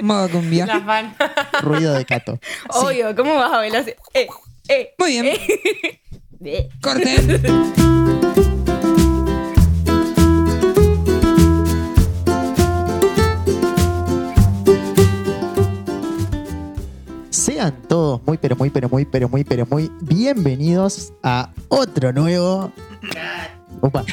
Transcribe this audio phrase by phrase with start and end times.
[0.00, 0.66] Modo cumbia.
[0.66, 1.14] Las van.
[1.60, 2.38] Ruido de cato.
[2.70, 3.92] Obvio, ¿cómo vas a bailar así?
[4.14, 4.28] Eh,
[4.68, 4.94] eh.
[4.98, 5.26] Muy bien.
[6.44, 6.68] Eh.
[6.82, 8.50] Corten.
[17.62, 22.72] Sean todos muy, pero muy, pero muy, pero muy, pero muy bienvenidos a otro nuevo.
[23.80, 24.04] Opa.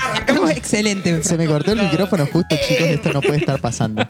[0.00, 1.22] Arrancamos excelente.
[1.24, 2.86] Se me cortó el micrófono justo, chicos.
[2.86, 4.08] Esto no puede estar pasando.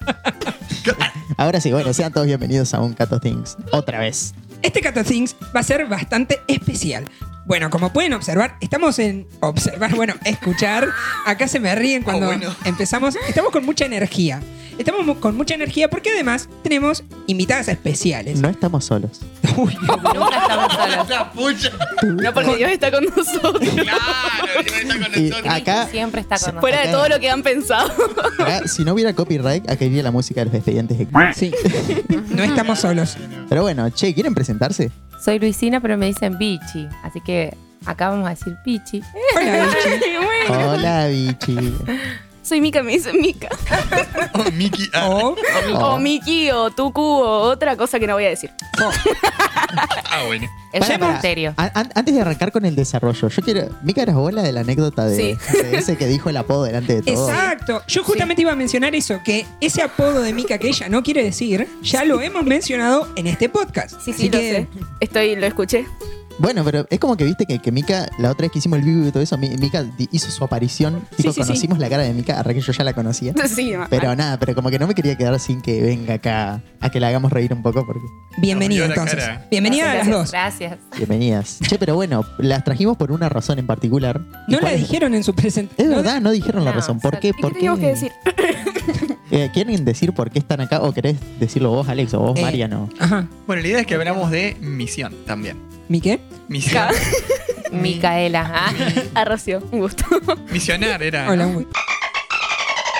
[1.36, 3.56] Ahora sí, bueno, sean todos bienvenidos a un Cato Things.
[3.72, 4.32] Otra vez.
[4.62, 7.06] Este Cato Things va a ser bastante especial.
[7.46, 10.88] Bueno, como pueden observar, estamos en observar, bueno, escuchar.
[11.26, 12.30] Acá se me ríen cuando
[12.64, 13.16] empezamos.
[13.28, 14.40] Estamos con mucha energía.
[14.78, 18.40] Estamos mu- con mucha energía porque además tenemos invitadas especiales.
[18.40, 19.20] No estamos solos.
[19.56, 21.08] Uy, Nunca estamos solos.
[21.08, 21.70] La pucha.
[22.02, 23.70] No, porque Dios está con nosotros.
[23.74, 25.54] Claro, Dios está con Y nosotros.
[25.54, 26.60] acá, Siempre está con nosotros.
[26.60, 27.90] Fuera de todo lo que han pensado.
[28.38, 30.98] acá, si no hubiera copyright, acá iría la música de los expedientes.
[30.98, 31.52] de- sí.
[32.28, 33.16] No estamos solos.
[33.48, 34.90] Pero bueno, che, ¿quieren presentarse?
[35.26, 36.88] Soy Luisina, pero me dicen Bichi.
[37.02, 37.52] Así que
[37.84, 39.02] acá vamos a decir Pichi.
[39.34, 40.16] Hola, Bichi.
[40.24, 41.74] Bueno, Hola, bichi.
[42.46, 43.48] Soy Mika, me dicen Mika.
[44.34, 44.88] Oh, Mickey.
[44.92, 45.34] ah, O,
[45.74, 45.94] Oh.
[45.94, 48.50] O Miki, o Tuku, o otra cosa que no voy a decir.
[48.80, 48.90] o.
[50.10, 50.46] ah, bueno.
[50.72, 51.12] Es Para, un para.
[51.14, 51.54] misterio.
[51.56, 53.68] An- an- antes de arrancar con el desarrollo, yo quiero.
[53.82, 55.38] Mica eras bola de la anécdota de, Sí.
[55.62, 57.28] de ese que dijo el apodo delante de todos.
[57.30, 57.82] Exacto.
[57.88, 61.24] Yo justamente iba a mencionar eso, que ese apodo de Mika que ella no quiere
[61.24, 63.92] decir, ya lo hemos mencionado en este podcast.
[64.02, 64.68] Sí, Así sí, lo que- sé.
[65.00, 65.86] Estoy, lo escuché.
[66.38, 68.84] Bueno, pero es como que viste que, que Mika, la otra vez que hicimos el
[68.84, 71.00] vivo y todo eso, Mi- Mika di- hizo su aparición.
[71.16, 71.40] Tipo, sí, sí.
[71.40, 73.32] conocimos la cara de Mika, arre que yo ya la conocía.
[73.48, 76.90] Sí, Pero nada, pero como que no me quería quedar sin que venga acá a
[76.90, 78.02] que la hagamos reír un poco porque.
[78.36, 79.18] Bienvenida la entonces.
[79.18, 79.46] cara.
[79.50, 80.30] Bienvenida a las dos.
[80.30, 80.76] Gracias.
[80.98, 81.58] Bienvenidas.
[81.66, 84.20] Che, pero bueno, las trajimos por una razón en particular.
[84.46, 84.80] ¿Y No la es?
[84.80, 85.90] dijeron en su presentación.
[85.90, 87.00] Es verdad, no dijeron la No, razón.
[87.00, 87.28] ¿Por o sea, qué?
[87.28, 88.12] ¿Y ¿Por qué que decir?
[89.32, 92.42] Eh, ¿Quieren decir por qué están acá o querés decirlo vos, Alex, o vos, Eh,
[92.42, 92.88] Mariano?
[93.00, 93.26] Ajá.
[93.48, 95.56] Bueno, la idea es que hablamos de misión también.
[95.88, 96.20] ¿Mi qué?
[96.48, 96.88] Misión.
[97.72, 98.50] Micaela.
[98.54, 98.72] Ah,
[99.14, 100.04] Arroció, un gusto.
[100.50, 101.30] Misionar era.
[101.30, 101.46] Hola.
[101.46, 101.66] uy.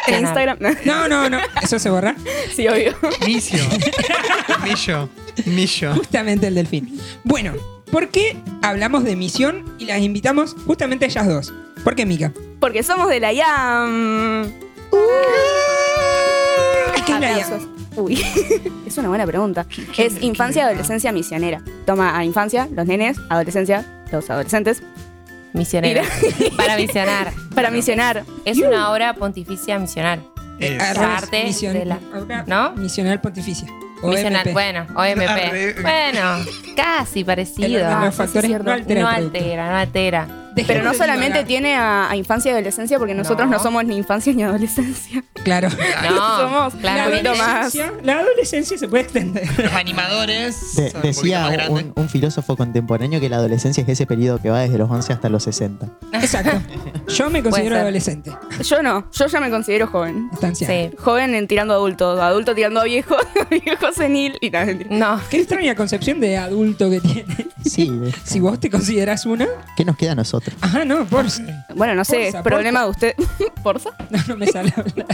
[0.06, 0.58] En Instagram.
[0.84, 1.38] No, no, no.
[1.62, 2.14] Eso se borra.
[2.54, 2.94] Sí, obvio.
[3.24, 3.58] Misio.
[4.62, 5.08] Millo.
[5.46, 5.94] Millo.
[5.94, 7.00] Justamente el delfín.
[7.24, 7.54] Bueno,
[7.90, 11.52] ¿por qué hablamos de misión y las invitamos justamente a ellas dos?
[11.82, 12.32] ¿Por qué, Mika?
[12.60, 14.52] Porque somos de la IAM.
[16.96, 17.68] ¿Y qué es la Aplausos.
[17.96, 18.22] Uy,
[18.86, 19.66] es una buena pregunta.
[19.96, 21.62] Es infancia adolescencia misionera.
[21.86, 24.82] Toma a infancia, los nenes, adolescencia, los adolescentes,
[25.52, 26.02] misionera.
[26.56, 27.32] Para misionar.
[27.54, 28.24] para misionar.
[28.44, 30.22] Es una obra pontificia misional.
[30.58, 31.98] Revés, Parte misión- de la-
[32.46, 32.72] ¿no?
[32.76, 33.68] Misional pontificia.
[34.02, 34.40] O Misional.
[34.46, 34.52] MP.
[34.52, 34.86] Bueno.
[34.94, 35.80] OMP.
[35.82, 36.44] Bueno,
[36.76, 38.00] casi parecido.
[38.04, 38.70] Los factores no
[39.08, 40.45] altera, no altera.
[40.66, 43.62] Pero no solamente tiene a, a infancia y adolescencia, porque nosotros no, No.
[43.62, 45.22] somos ni infancia ni adolescencia.
[45.46, 45.68] Claro.
[46.02, 47.40] No, Somos poquito más.
[47.40, 49.46] adolescencia, la adolescencia se puede extender.
[49.62, 50.74] Los animadores.
[50.76, 51.86] De- son decía un, grandes.
[51.94, 55.28] un filósofo contemporáneo que la adolescencia es ese periodo que va desde los 11 hasta
[55.28, 55.86] los 60.
[56.12, 56.60] Exacto.
[57.08, 58.32] Yo me considero adolescente.
[58.62, 60.28] Yo no, yo ya me considero joven.
[60.32, 60.66] Estancia.
[60.66, 60.90] Sí.
[60.98, 63.16] Joven en tirando a adulto, adulto tirando a viejo,
[63.50, 64.72] viejo senil y nada.
[64.90, 65.20] No.
[65.30, 67.36] Qué extraña concepción de adulto que tiene.
[67.64, 67.90] Sí.
[68.24, 69.46] Si vos te consideras una.
[69.76, 70.45] ¿Qué nos queda a nosotros?
[70.60, 71.26] Ajá, no, por.
[71.74, 73.14] Bueno, no sé, problema de usted.
[73.62, 73.90] ¿Porza?
[74.10, 75.06] No, no me sale hablar.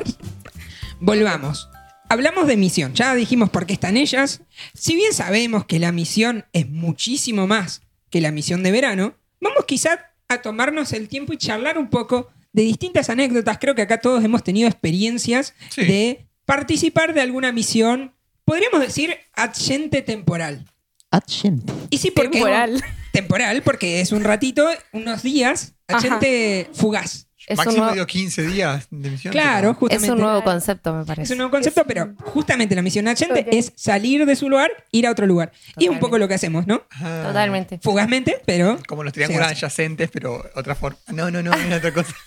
[1.01, 1.69] Volvamos.
[2.09, 2.93] Hablamos de misión.
[2.95, 4.43] Ya dijimos por qué están ellas.
[4.75, 9.65] Si bien sabemos que la misión es muchísimo más que la misión de verano, vamos
[9.67, 13.57] quizá a tomarnos el tiempo y charlar un poco de distintas anécdotas.
[13.59, 15.85] Creo que acá todos hemos tenido experiencias Sí.
[15.87, 18.13] de participar de alguna misión,
[18.45, 20.67] podríamos decir, adyente temporal.
[21.13, 21.73] Adyente.
[21.91, 22.83] Y sí, porque Temporal.
[23.13, 27.29] temporal, porque es un ratito, unos días, adyente fugaz.
[27.47, 29.33] Es Máximo nuevo, dio 15 días de misión.
[29.33, 30.07] Claro, pero- justamente.
[30.07, 31.33] es un nuevo concepto, me Es parece.
[31.35, 35.11] un nuevo concepto, pero justamente la misión adyente es salir de su lugar, ir a
[35.11, 35.51] otro lugar.
[35.77, 36.83] Y es un poco lo que hacemos, ¿no?
[36.93, 37.81] Ah, Totalmente.
[37.83, 38.79] Fugazmente, pero.
[38.87, 40.99] Como los triángulos adyacentes, pero otra forma.
[41.09, 42.15] No, no, no, es otra cosa.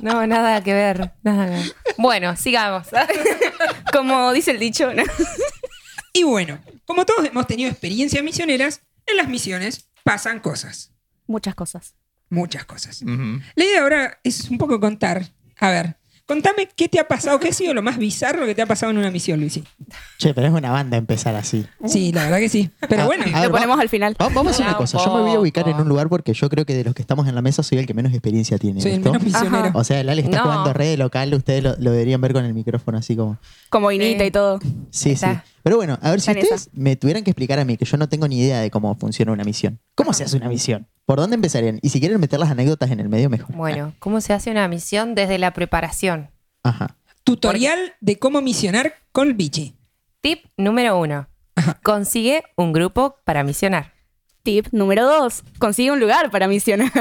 [0.00, 1.10] No, nada que ver.
[1.24, 1.72] Nada que ver.
[1.96, 2.86] Bueno, sigamos.
[3.92, 5.02] Como dice el dicho, ¿no?
[6.18, 10.92] Y bueno, como todos hemos tenido experiencias misioneras, en las misiones pasan cosas.
[11.28, 11.94] Muchas cosas.
[12.28, 13.02] Muchas cosas.
[13.02, 15.28] La idea ahora es un poco contar.
[15.58, 15.96] A ver,
[16.28, 18.92] contame qué te ha pasado, qué ha sido lo más bizarro que te ha pasado
[18.92, 19.64] en una misión, Luisi.
[20.18, 21.64] Che, pero es una banda empezar así.
[21.86, 22.70] Sí, la verdad que sí.
[22.88, 24.14] Pero Ah, bueno, A Lo ver, ponemos va- al final.
[24.20, 24.98] va- Vamos a hacer una Un cosa.
[25.04, 27.02] Yo me voy a ubicar en un lugar porque yo creo que de los que
[27.02, 28.80] estamos en la mesa soy el que menos experiencia tiene.
[28.80, 29.56] soy el misionero.
[29.68, 29.72] Ajá.
[29.74, 30.42] O sea, el Ale está No.
[30.44, 33.38] jugando re de local, ustedes lo, lo deberían ver con el micrófono así como.
[33.70, 34.28] Como Inita Sí.
[34.28, 34.58] y todo.
[34.90, 35.34] Sí, Está.
[35.46, 35.50] sí.
[35.62, 38.08] Pero bueno, a ver si ustedes me tuvieran que explicar a mí, que yo no
[38.08, 39.80] tengo ni idea de cómo funciona una misión.
[39.94, 40.86] ¿Cómo se hace una misión?
[41.08, 41.78] ¿Por dónde empezarían?
[41.80, 43.56] Y si quieren meter las anécdotas en el medio, mejor.
[43.56, 46.30] Bueno, ¿cómo se hace una misión desde la preparación?
[46.62, 46.98] Ajá.
[47.24, 49.74] Tutorial de cómo misionar con Bichi.
[50.20, 51.26] Tip número uno.
[51.82, 53.94] Consigue un grupo para misionar.
[54.42, 55.44] Tip número dos.
[55.58, 56.92] Consigue un lugar para misionar.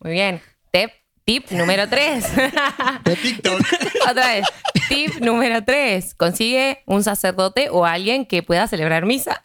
[0.00, 0.40] Muy bien.
[0.72, 0.90] Tip,
[1.24, 2.26] tip número tres.
[3.22, 3.60] TikTok.
[4.10, 4.46] Otra vez.
[4.88, 6.16] Tip número tres.
[6.16, 9.40] Consigue un sacerdote o alguien que pueda celebrar misa.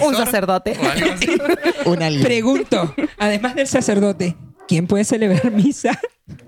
[0.00, 0.76] Un sacerdote.
[1.84, 1.98] Un.
[2.22, 4.36] Pregunto, además del sacerdote,
[4.66, 5.98] ¿quién puede celebrar misa?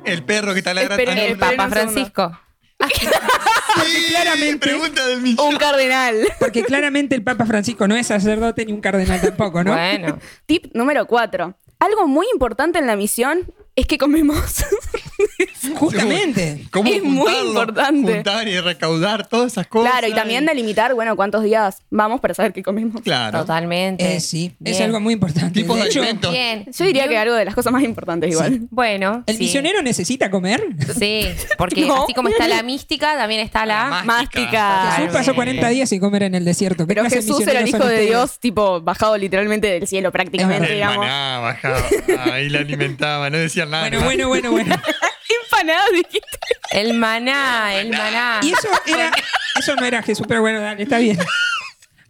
[0.04, 1.04] El perro que está ladrando.
[1.10, 1.68] Ah, El esperen Papa.
[1.68, 2.40] Francisco.
[2.88, 5.46] sí, claramente- Pregunta del millón.
[5.48, 6.16] Un cardenal.
[6.38, 9.72] Porque claramente el Papa Francisco no es sacerdote ni un cardenal tampoco, ¿no?
[9.72, 10.18] Bueno.
[10.46, 11.56] Tip número cuatro.
[11.78, 14.36] Algo muy importante en la misión es que comemos.
[15.76, 16.64] Justamente.
[16.70, 18.14] ¿Cómo Es muy importante.
[18.14, 19.90] Juntar y recaudar todas esas cosas.
[19.92, 23.02] claro, y también delimitar, bueno, cuántos días vamos para saber qué comemos.
[23.02, 23.38] Claro.
[23.40, 24.16] Totalmente.
[24.16, 25.60] Eh, sí, es algo muy importante.
[25.60, 26.32] Tipos de alimentos.
[26.32, 26.64] Bien.
[26.76, 27.10] Yo diría Bien.
[27.10, 28.62] que algo de las cosas más importantes igual.
[28.70, 29.22] Bueno.
[29.26, 29.44] ¿el sí.
[29.44, 30.62] misionero necesita comer?
[30.98, 31.26] Sí,
[31.56, 32.02] porque No.
[32.04, 33.88] así como está la mística, también está la.
[33.88, 34.92] La Mástica.
[34.96, 36.86] Jesús pasó 40 días sin comer en el desierto.
[36.86, 38.00] ¿Qué Pero Jesús era el hijo de?
[38.08, 40.98] Dios, tipo, bajado literalmente del cielo prácticamente, digamos.
[40.98, 41.80] maná bajaba.
[42.32, 43.30] Ahí la alimentaba.
[43.30, 43.88] No decían nada.
[43.88, 44.76] Bueno, bueno, bueno, bueno.
[45.44, 46.38] Empanada, dijiste.
[46.70, 48.40] El maná, el maná.
[48.42, 49.10] Y eso era,
[49.58, 51.18] eso no era Jesús, pero bueno, dale, está bien.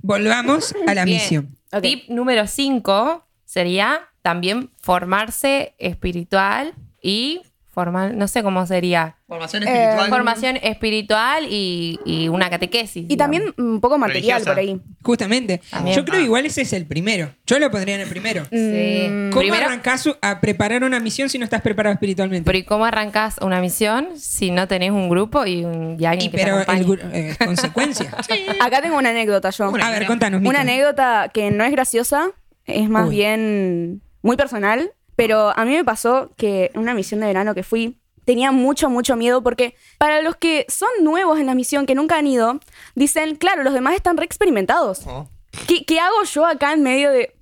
[0.01, 1.19] Volvamos a la Bien.
[1.19, 1.59] misión.
[1.73, 1.83] Ok.
[1.83, 7.43] Tip número 5 sería también formarse espiritual y
[7.79, 9.15] formar, no sé cómo sería.
[9.29, 10.09] Formación Eh, espiritual.
[10.11, 13.07] Formación espiritual y, y una catequesis.
[13.09, 14.51] Y también un poco material Religiosa.
[14.51, 14.81] por ahí.
[15.05, 15.61] Justamente.
[15.71, 15.97] También.
[15.97, 16.25] Yo creo Ah.
[16.25, 17.31] igual ese es el primero.
[17.47, 18.45] Yo lo pondría en el primero.
[18.51, 19.07] Sí.
[19.09, 22.45] Mm, ¿Cómo Primero, arrancás a preparar una misión si no estás preparado espiritualmente?
[22.45, 26.29] pero ¿y cómo arrancas una misión si no tenés un grupo y, un, y alguien
[26.29, 26.85] Y que te pero acompañe?
[26.85, 28.11] gru- eh, consecuencia.
[28.61, 29.71] Acá tengo una anécdota yo.
[29.71, 30.41] Una A ver, contanos.
[30.41, 30.51] Mica.
[30.51, 32.31] Una anécdota que no es graciosa,
[32.67, 33.15] es más Uy.
[33.17, 37.65] bien muy personal, pero a mí me pasó que en una misión de verano que
[37.65, 41.97] fui, tenía mucho, mucho miedo porque para los que son nuevos en la misión, que
[41.97, 42.61] nunca han ido,
[42.95, 45.01] dicen, claro, los demás están re experimentados.
[45.09, 45.29] Oh.
[45.67, 47.35] ¿Qué, qué hago yo acá en medio de,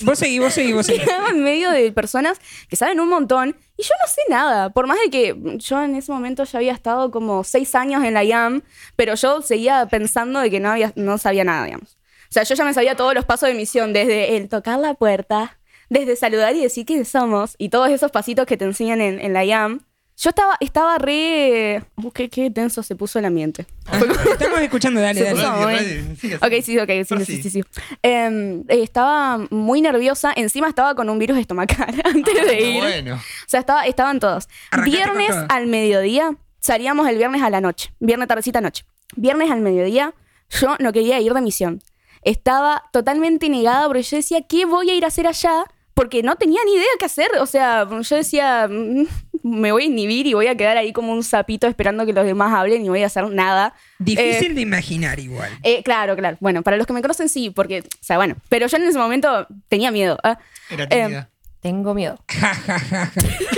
[0.00, 1.04] Vos seguís, vos seguís, vos seguís.
[1.06, 4.70] qué hago en medio de personas que saben un montón y yo no sé nada?
[4.70, 8.14] Por más de que yo en ese momento ya había estado como seis años en
[8.14, 8.62] la IAM,
[8.96, 11.96] pero yo seguía pensando de que no, había, no sabía nada, digamos.
[12.28, 14.94] O sea, yo ya me sabía todos los pasos de misión, desde el tocar la
[14.94, 15.58] puerta,
[15.88, 19.32] desde saludar y decir quiénes somos, y todos esos pasitos que te enseñan en, en
[19.32, 19.80] la IAM.
[20.20, 21.80] Yo estaba, estaba re...
[21.94, 23.66] Uh, qué, qué tenso se puso el ambiente.
[24.32, 26.02] Estamos escuchando, dale, dale.
[26.16, 26.36] puso-.
[26.44, 27.62] Ok, sí, ok, sí, sí, sí, sí.
[28.02, 32.80] Em, eh, estaba muy nerviosa, encima estaba con un virus estomacal antes de Ah, ir.
[32.82, 33.14] Bueno.
[33.14, 34.48] O sea, estaba, estaban todos.
[34.84, 37.92] Viernes al mediodía, salíamos el viernes a la noche.
[38.00, 38.84] Viernes tardecita noche.
[39.14, 40.14] Viernes al mediodía,
[40.50, 41.80] yo no quería ir de misión.
[42.22, 45.64] Estaba totalmente negada porque yo decía, ¿qué voy a ir a hacer allá?
[45.98, 47.28] Porque no tenía ni idea qué hacer.
[47.40, 49.06] O sea, yo decía, "Mm,
[49.42, 52.24] me voy a inhibir y voy a quedar ahí como un sapito esperando que los
[52.24, 53.74] demás hablen y voy a hacer nada.
[53.98, 55.50] Difícil de imaginar igual.
[55.64, 56.36] Eh, claro, claro.
[56.40, 58.36] Bueno, para los que me conocen sí, porque, o sea, bueno.
[58.48, 60.18] Pero yo en ese momento tenía miedo.
[60.22, 60.38] ¿ah?
[60.70, 61.30] Era Eh, tímida.
[61.60, 62.16] Tengo miedo.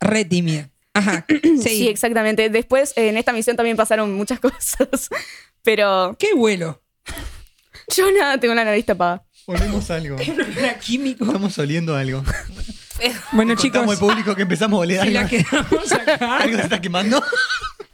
[0.00, 0.68] Re tímida.
[0.94, 1.24] Ajá.
[1.42, 1.88] Sí, Sí.
[1.88, 2.48] exactamente.
[2.50, 5.08] Después, eh, en esta misión también pasaron muchas cosas.
[5.62, 6.80] Pero ¿Qué vuelo?
[7.96, 9.24] yo nada, tengo la nariz tapada.
[9.50, 10.16] Olemos algo.
[10.58, 11.24] Era químico.
[11.24, 12.22] Estamos oliendo algo.
[13.32, 15.20] Bueno, chicos, al público que empezamos a oler si algo.
[15.22, 16.36] la quedamos acá.
[16.42, 17.16] Algo se está quemando.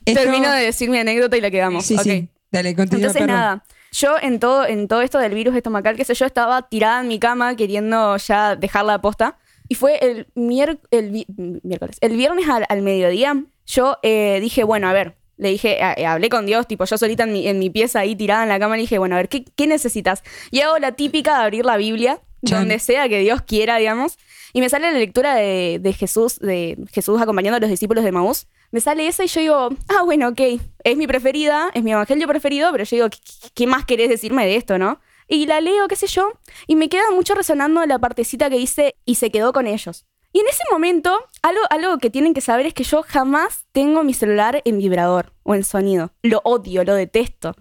[0.04, 1.84] Esto- Termino de decir mi anécdota y la quedamos.
[1.86, 2.02] Sí, Ok.
[2.02, 2.28] sí.
[2.50, 3.36] Dale, continúa, Entonces, perdón.
[3.36, 3.64] nada.
[3.92, 7.08] Yo en todo, en todo esto del virus estomacal, qué sé yo, estaba tirada en
[7.08, 9.38] mi cama queriendo ya dejar la posta.
[9.68, 11.26] Y fue el, mier- el vi-
[11.62, 11.98] miércoles.
[12.00, 15.14] El viernes al, al mediodía, yo eh, dije, bueno, a ver.
[15.36, 18.00] Le dije, a- eh, hablé con Dios, tipo yo solita en mi, en mi pieza
[18.00, 20.22] ahí tirada en la cama, le dije, bueno, a ver, ¿qué, qué necesitas?
[20.50, 22.20] Y hago la típica de abrir la Biblia,
[22.58, 24.16] donde sea que Dios quiera, digamos.
[24.52, 28.12] Y me sale la lectura de, de Jesús, de Jesús acompañando a los discípulos de
[28.12, 28.46] Maús.
[28.70, 30.40] Me sale esa y yo digo, ah, bueno, ok,
[30.84, 34.08] es mi preferida, es mi evangelio preferido, pero yo digo, ¿qué, qué- qué más querés
[34.08, 35.00] decirme de esto, no?
[35.26, 36.28] Y la leo, qué sé yo,
[36.66, 40.04] y me queda mucho resonando la partecita que dice, y se quedó con ellos.
[40.34, 44.02] Y en ese momento, algo, algo que tienen que saber es que yo jamás tengo
[44.02, 46.12] mi celular en vibrador o en sonido.
[46.22, 47.54] Lo odio, lo detesto.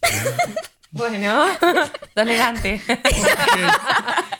[0.92, 1.46] Bueno,
[2.16, 2.82] elegante.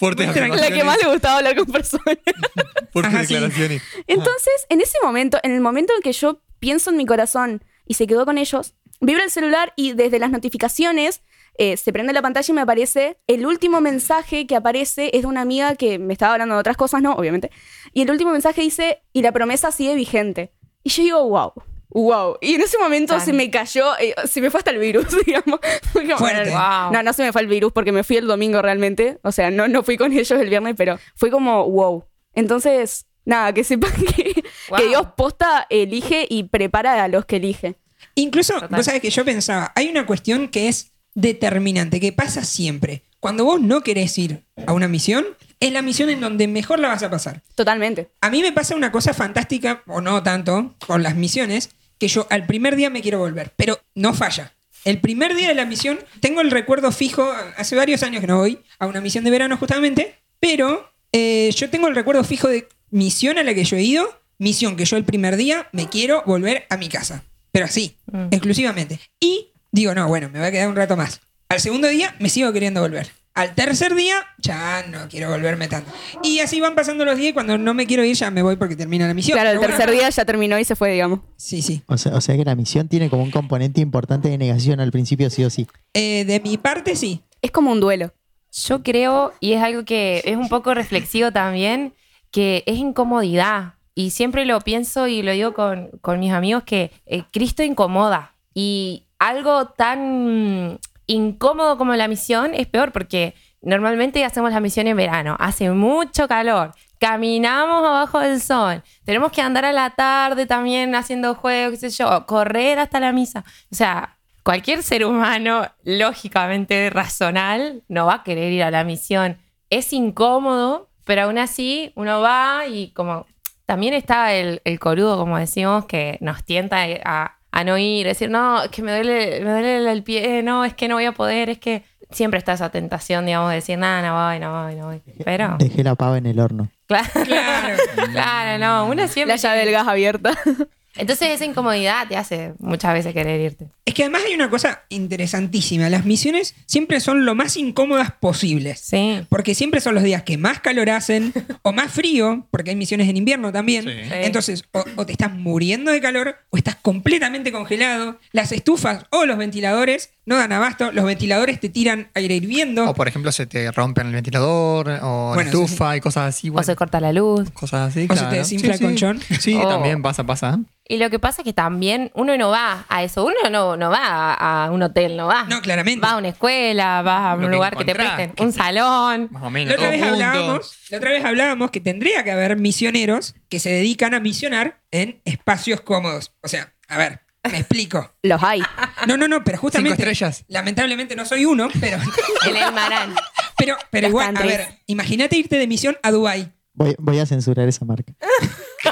[0.00, 2.18] Fuertes La que más le gustaba hablar con personas.
[2.92, 3.34] Fuertes Ajá, sí.
[3.34, 3.82] declaraciones.
[4.08, 7.94] Entonces, en ese momento, en el momento en que yo pienso en mi corazón y
[7.94, 11.22] se quedó con ellos, vibra el celular y desde las notificaciones
[11.58, 15.26] eh, se prende la pantalla y me aparece el último mensaje que aparece es de
[15.26, 17.50] una amiga que me estaba hablando de otras cosas, no, obviamente.
[17.92, 20.52] Y el último mensaje dice, y la promesa sigue vigente.
[20.82, 21.52] Y yo digo, wow.
[21.90, 22.36] wow.
[22.40, 23.24] Y en ese momento Tan.
[23.24, 25.60] se me cayó, eh, se me fue hasta el virus, digamos.
[25.92, 26.50] Fue como, Fuerte.
[26.50, 26.92] Wow.
[26.92, 29.18] No, no se me fue el virus porque me fui el domingo realmente.
[29.22, 32.04] O sea, no, no fui con ellos el viernes, pero fue como wow.
[32.34, 34.78] Entonces, nada, que sepan que, Wow.
[34.78, 37.76] que Dios posta elige y prepara a los que elige.
[38.14, 38.68] Incluso, Total.
[38.70, 43.02] vos sabés que yo pensaba, hay una cuestión que es determinante, que pasa siempre.
[43.20, 45.26] Cuando vos no querés ir a una misión,
[45.60, 47.42] es la misión en donde mejor la vas a pasar.
[47.54, 48.08] Totalmente.
[48.20, 52.26] A mí me pasa una cosa fantástica, o no tanto, con las misiones, que yo
[52.30, 54.54] al primer día me quiero volver, pero no falla.
[54.86, 58.38] El primer día de la misión, tengo el recuerdo fijo, hace varios años que no
[58.38, 62.66] voy a una misión de verano justamente, pero eh, yo tengo el recuerdo fijo de
[62.88, 66.22] misión a la que yo he ido, misión que yo el primer día me quiero
[66.24, 67.24] volver a mi casa.
[67.52, 68.28] Pero así, Mm.
[68.30, 68.98] exclusivamente.
[69.20, 71.20] Y digo, no, bueno, me voy a quedar un rato más.
[71.48, 73.10] Al segundo día me sigo queriendo volver.
[73.34, 75.90] Al tercer día, ya no quiero volverme tanto.
[76.22, 78.56] Y así van pasando los días y cuando no me quiero ir ya me voy
[78.56, 79.36] porque termina la misión.
[79.36, 81.20] Claro, el bueno, tercer día ya terminó y se fue, digamos.
[81.36, 81.82] Sí, sí.
[81.86, 84.90] O sea, o sea que la misión tiene como un componente importante de negación al
[84.90, 85.68] principio, sí o sí.
[85.94, 87.22] Eh, de mi parte, sí.
[87.40, 88.12] Es como un duelo.
[88.52, 91.94] Yo creo, y es algo que es un poco reflexivo también,
[92.32, 93.74] que es incomodidad.
[93.94, 98.34] Y siempre lo pienso y lo digo con, con mis amigos que eh, Cristo incomoda.
[98.54, 104.96] Y algo tan incómodo como la misión es peor porque normalmente hacemos la misión en
[104.96, 110.94] verano, hace mucho calor, caminamos abajo del sol, tenemos que andar a la tarde también
[110.94, 113.44] haciendo juegos, qué sé yo, correr hasta la misa.
[113.70, 119.36] O sea, cualquier ser humano lógicamente razonal no va a querer ir a la misión.
[119.68, 123.26] Es incómodo, pero aún así uno va y como
[123.66, 128.30] también está el, el corudo, como decimos, que nos tienta a, a no ir, decir,
[128.30, 131.12] no, es que me duele, me duele el pie, no, es que no voy a
[131.12, 134.74] poder, es que siempre está esa tentación, digamos, de decir, nada, no voy, no voy,
[134.76, 135.02] no voy.
[135.24, 136.70] Pero, Dejé la pava en el horno.
[136.86, 137.76] claro, Claro.
[138.12, 139.34] claro, no, uno siempre...
[139.34, 140.32] La llave del gas abierta.
[140.96, 143.68] Entonces esa incomodidad te hace muchas veces querer irte.
[143.84, 145.88] Es que además hay una cosa interesantísima.
[145.88, 148.80] Las misiones siempre son lo más incómodas posibles.
[148.80, 149.24] Sí.
[149.28, 151.32] Porque siempre son los días que más calor hacen
[151.62, 153.84] o más frío, porque hay misiones en invierno también.
[153.84, 153.90] Sí.
[153.90, 154.10] Sí.
[154.12, 158.18] Entonces, o, o te estás muriendo de calor o estás completamente congelado.
[158.32, 160.92] Las estufas o los ventiladores no dan abasto.
[160.92, 162.88] Los ventiladores te tiran aire hirviendo.
[162.88, 166.48] O por ejemplo, se te rompen el ventilador o Bueno, la estufa y cosas así.
[166.50, 167.50] O bueno, se corta la luz.
[167.50, 168.00] cosas así.
[168.08, 168.28] o se claro.
[168.30, 168.84] te desinfla Sí, el sí.
[168.84, 169.20] colchón.
[169.40, 169.68] Sí, Oh.
[169.68, 170.58] también pasa, pasa.
[170.86, 173.24] Y lo que pasa es que también uno no va a eso.
[173.24, 175.44] Uno no, no va a, a un hotel, no va.
[175.44, 176.04] No, claramente.
[176.04, 178.42] Va a una escuela, vas a Lo un que lugar que te encontrás, presten, que
[178.42, 179.28] un salón.
[179.30, 179.68] Más o menos.
[179.68, 180.22] La otra, todos vez juntos.
[180.26, 184.80] hablábamos, la otra vez hablábamos que tendría que haber misioneros que se dedican a misionar
[184.90, 186.32] en espacios cómodos.
[186.42, 188.12] O sea, a ver, me explico.
[188.22, 188.62] Los hay.
[189.06, 189.96] No, no, no, pero justamente.
[189.96, 190.44] Cinco estrellas.
[190.48, 191.98] Lamentablemente no soy uno, pero.
[192.46, 193.14] En el Marán.
[193.56, 197.26] Pero, pero Los igual, a ver, imagínate irte de misión a Dubai Voy, voy a
[197.26, 198.14] censurar esa marca.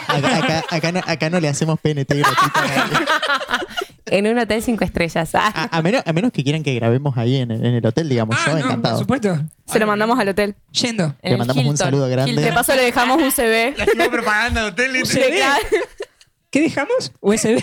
[0.08, 3.06] Acá, acá- acá no, acá no le hacemos PNT gratuita a nadie.
[4.10, 5.30] En un hotel cinco estrellas.
[5.34, 5.68] Ah.
[5.70, 8.08] A, a menos, a menos que quieran que grabemos ahí en, el- en el hotel,
[8.08, 8.36] digamos.
[8.38, 8.94] Ah, yo, no, encantado.
[8.96, 9.38] por supuesto.
[9.66, 10.54] Se lo mandamos al hotel.
[10.72, 11.04] Yendo.
[11.04, 11.76] En Le el mandamos un Hilton.
[11.86, 12.40] saludo grande.
[12.42, 13.74] De paso le dejamos un CV.
[13.96, 15.06] La propaganda de hotel.
[15.06, 15.42] Se ve.
[16.50, 17.12] ¿Qué dejamos?
[17.20, 17.62] USB.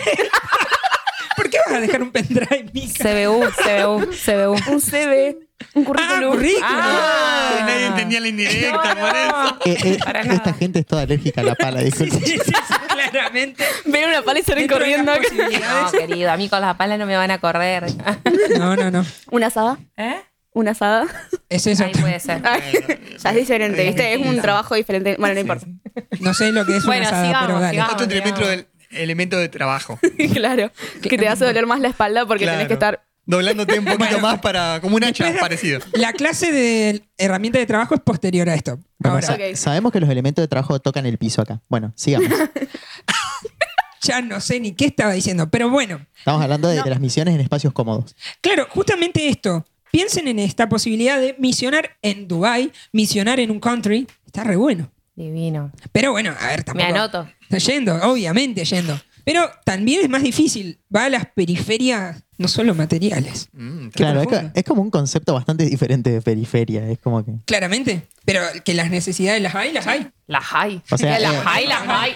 [1.66, 3.02] ¿Por qué vas a dejar un pendrive, Mica?
[3.04, 4.72] CBU, CBU, CBU.
[4.72, 5.38] Un CV.
[5.74, 6.30] Un Ah, currículum.
[6.32, 6.62] currículum.
[6.64, 7.64] Ah.
[7.66, 9.58] Nadie entendía la indirecta, No, por eso.
[9.64, 10.52] Eh, eh, Para esta nada.
[10.54, 12.40] gente es toda alérgica a la pala, Sí, sí, sí, sí,
[13.10, 13.64] claramente.
[13.86, 15.12] Ven una pala y salen corriendo.
[15.14, 17.84] No, querido, a mí con las palas no me van a correr.
[18.58, 19.04] No, no, no.
[19.30, 19.78] Una asada.
[19.96, 20.20] ¿Eh?
[20.52, 21.06] Una asada.
[21.48, 21.84] Es eso.
[21.84, 22.42] Ahí puede ser.
[22.44, 22.62] Ay,
[23.18, 24.14] ya es diferente, ¿viste?
[24.14, 25.16] Es un trabajo diferente.
[25.18, 25.66] Bueno, no importa.
[26.20, 27.72] No sé lo que es Bueno, una asada, sigamos, pero dale.
[27.72, 27.92] sigamos.
[28.32, 29.98] Otro del elemento de trabajo.
[30.34, 30.70] claro.
[31.02, 32.58] Que te hace doler más la espalda porque Claro.
[32.58, 33.02] tenés que estar.
[33.28, 34.20] Doblándote un poquito Bueno.
[34.20, 34.80] más para.
[34.80, 35.80] como un hacha parecido.
[35.94, 38.78] La clase de herramienta de trabajo es posterior a esto.
[38.98, 39.56] Bueno, Ahora, sa-.
[39.56, 41.60] Sabemos que los elementos de trabajo tocan el piso acá.
[41.68, 42.28] Bueno, sigamos.
[44.02, 46.06] ya no sé ni qué estaba diciendo, pero bueno.
[46.16, 48.14] Estamos hablando de, de las misiones en espacios cómodos.
[48.40, 49.66] Claro, justamente esto.
[49.90, 54.06] Piensen en esta posibilidad de misionar en Dubai, misionar en un country.
[54.26, 54.92] Está re bueno.
[55.14, 55.72] Divino.
[55.92, 56.86] Pero bueno, a ver, Me tampoco.
[56.88, 57.28] anoto.
[57.48, 58.98] Está yendo, obviamente yendo.
[59.24, 60.78] Pero también es más difícil.
[60.94, 63.48] Va a las periferias, no solo materiales.
[63.52, 64.22] Mm, Claro,
[64.54, 66.88] es, como un concepto bastante diferente de periferia.
[66.88, 67.32] Es como que.
[67.44, 68.06] Claramente.
[68.24, 70.08] Pero que las necesidades las hay, las hay.
[70.28, 70.80] Las hay.
[70.90, 72.12] O sea, las eh, hay, las hay.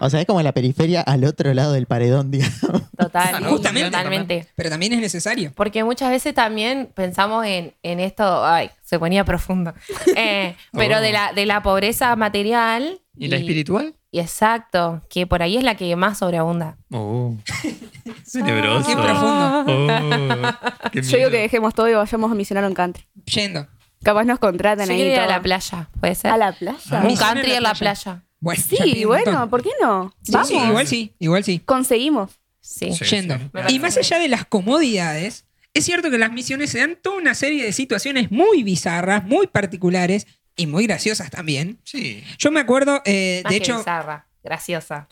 [0.00, 2.82] O sea, es como la periferia al otro lado del paredón, digamos.
[2.96, 3.44] Total.
[3.44, 3.90] Justamente.
[3.90, 4.46] Totalmente.
[4.56, 5.52] Pero también es necesario.
[5.54, 9.74] Porque muchas veces también pensamos en, en esto, ay, se ponía profundo,
[10.16, 11.00] Eh, pero Oh.
[11.02, 13.00] de, la, de la pobreza material.
[13.18, 13.94] ¿Y la espiritual?
[14.10, 16.78] y exacto, que por ahí es la que más sobreabunda.
[16.90, 17.34] Oh.
[18.32, 18.86] Tenebroso.
[18.88, 19.64] Qué profundo.
[19.68, 21.30] Oh, qué Yo digo miedo.
[21.30, 23.04] que dejemos todo y vayamos a misionar a un country.
[23.26, 23.66] Yendo.
[24.02, 25.02] Capaz nos Yo contratan ahí.
[25.02, 26.30] ir a la playa, ¿puede ser?
[26.30, 26.78] ¿A la playa?
[26.90, 28.24] Ah, Un country en en la la playa.
[28.40, 29.50] Bueno, Sí, bueno.
[29.50, 30.14] ¿por qué no?
[30.22, 30.48] Sí, Vamos.
[30.48, 31.58] sí, igual sí, igual sí.
[31.58, 32.38] Conseguimos.
[32.60, 32.92] Sí.
[32.92, 33.04] Sí.
[33.04, 33.36] yendo.
[33.68, 35.44] Y más allá de las comodidades,
[35.74, 39.48] es cierto que las misiones se dan toda una serie de situaciones muy bizarras, muy
[39.48, 40.26] particulares
[40.58, 41.78] y muy graciosas también.
[41.84, 42.22] Sí.
[42.38, 45.08] Yo me acuerdo, eh, Más de que hecho, bizarra, graciosa.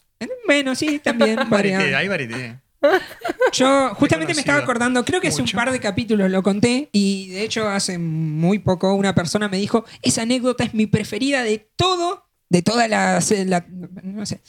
[0.46, 1.38] bueno, sí, también.
[1.50, 2.58] Hay varieté.
[3.52, 7.30] Yo justamente me estaba acordando, creo que hace un par de capítulos lo conté y
[7.30, 11.58] de hecho hace muy poco una persona me dijo, esa anécdota es mi preferida de
[11.76, 13.20] todo, de toda la...
[13.46, 13.66] la-
[14.02, 14.40] no sé.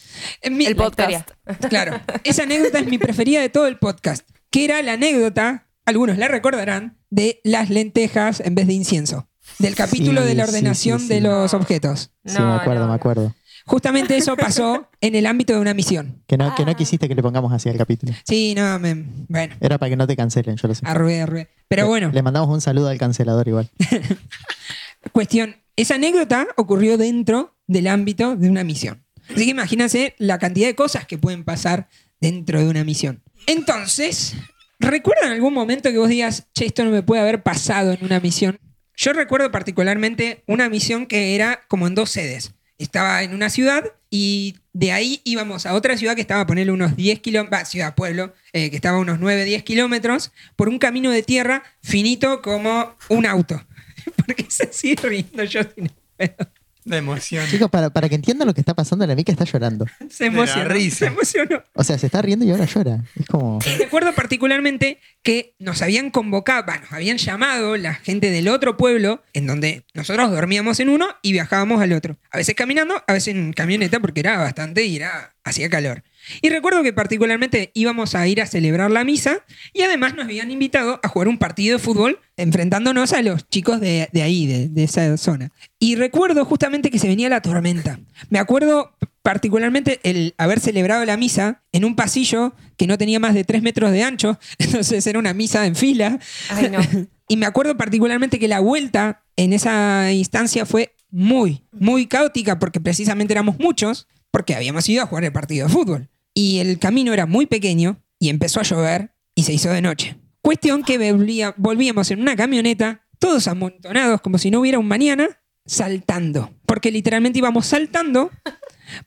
[0.52, 1.32] Mi- El podcast.
[1.70, 6.18] Claro, esa anécdota es mi preferida de todo el podcast, que era la anécdota, algunos
[6.18, 10.50] la recordarán, de las lentejas en vez de incienso, del capítulo Sí, de la sí,
[10.50, 12.12] ordenación sí, de los objetos.
[12.26, 12.88] Sí, me acuerdo, no.
[12.90, 13.36] me acuerdo.
[13.66, 16.24] Justamente eso pasó en el ámbito de una misión.
[16.28, 16.76] Que no, que no Ah.
[16.76, 18.14] quisiste que le pongamos así al capítulo.
[18.26, 20.82] Sí, no, me- bueno, Era para que no te cancelen, yo lo sé.
[20.86, 21.50] arrué, arrué.
[21.68, 22.12] Pero Le- bueno.
[22.14, 23.70] Le mandamos un saludo al cancelador igual.
[25.12, 29.04] Cuestión, esa anécdota ocurrió dentro del ámbito de una misión.
[29.30, 31.90] Así que imagínense la cantidad de cosas que pueden pasar
[32.22, 33.22] dentro de una misión.
[33.46, 34.34] Entonces,
[34.80, 38.20] ¿recuerdan algún momento que vos digas, che, esto no me puede haber pasado en una
[38.20, 38.60] misión?
[38.98, 42.56] Yo recuerdo particularmente una misión que era como en dos sedes.
[42.80, 46.72] Estaba en una ciudad y de ahí íbamos a otra ciudad que estaba a ponerle
[46.72, 50.80] unos 10 kilómetros, ciudad, pueblo, eh, que estaba a unos 9, 10 kilómetros, por un
[50.80, 53.64] camino de tierra finito como un auto.
[54.26, 56.52] Porque se sigue riendo yo sin pedo.
[56.88, 57.46] La emoción.
[57.50, 59.86] Chicos, para, para que entiendan lo que está pasando, la Mica está llorando.
[60.10, 60.70] Se emocionó.
[60.70, 60.98] risa.
[61.00, 61.62] Se emocionó.
[61.74, 63.04] O sea, se está riendo y ahora llora.
[63.20, 63.60] Es como.
[63.78, 69.22] Recuerdo particularmente que nos habían convocado, bah, nos habían llamado la gente del otro pueblo,
[69.34, 72.18] en donde nosotros dormíamos en uno y viajábamos al otro.
[72.32, 76.04] A veces caminando, a veces en camioneta, porque era bastante y era, hacía calor.
[76.42, 79.44] Y recuerdo que particularmente íbamos a ir a celebrar la misa
[79.74, 83.80] y además nos habían invitado a jugar un partido de fútbol enfrentándonos a los chicos
[83.80, 85.52] de, de ahí, de, de esa zona.
[85.80, 88.00] Y recuerdo justamente que se venía la tormenta.
[88.30, 93.34] Me acuerdo particularmente el haber celebrado la misa en un pasillo que no tenía más
[93.34, 96.20] de tres metros de ancho, entonces era una misa en fila.
[96.50, 96.80] Ay, no.
[97.30, 102.80] Y me acuerdo particularmente que la vuelta en esa instancia fue muy, muy caótica porque
[102.80, 106.10] precisamente éramos muchos, porque habíamos ido a jugar el partido de fútbol.
[106.38, 110.18] Y el camino era muy pequeño y empezó a llover y se hizo de noche.
[110.44, 115.40] Cuestión que volvía- volvíamos en una camioneta, todos amontonados como si no hubiera un mañana,
[115.66, 116.54] saltando.
[116.68, 118.30] Porque literalmente íbamos saltando,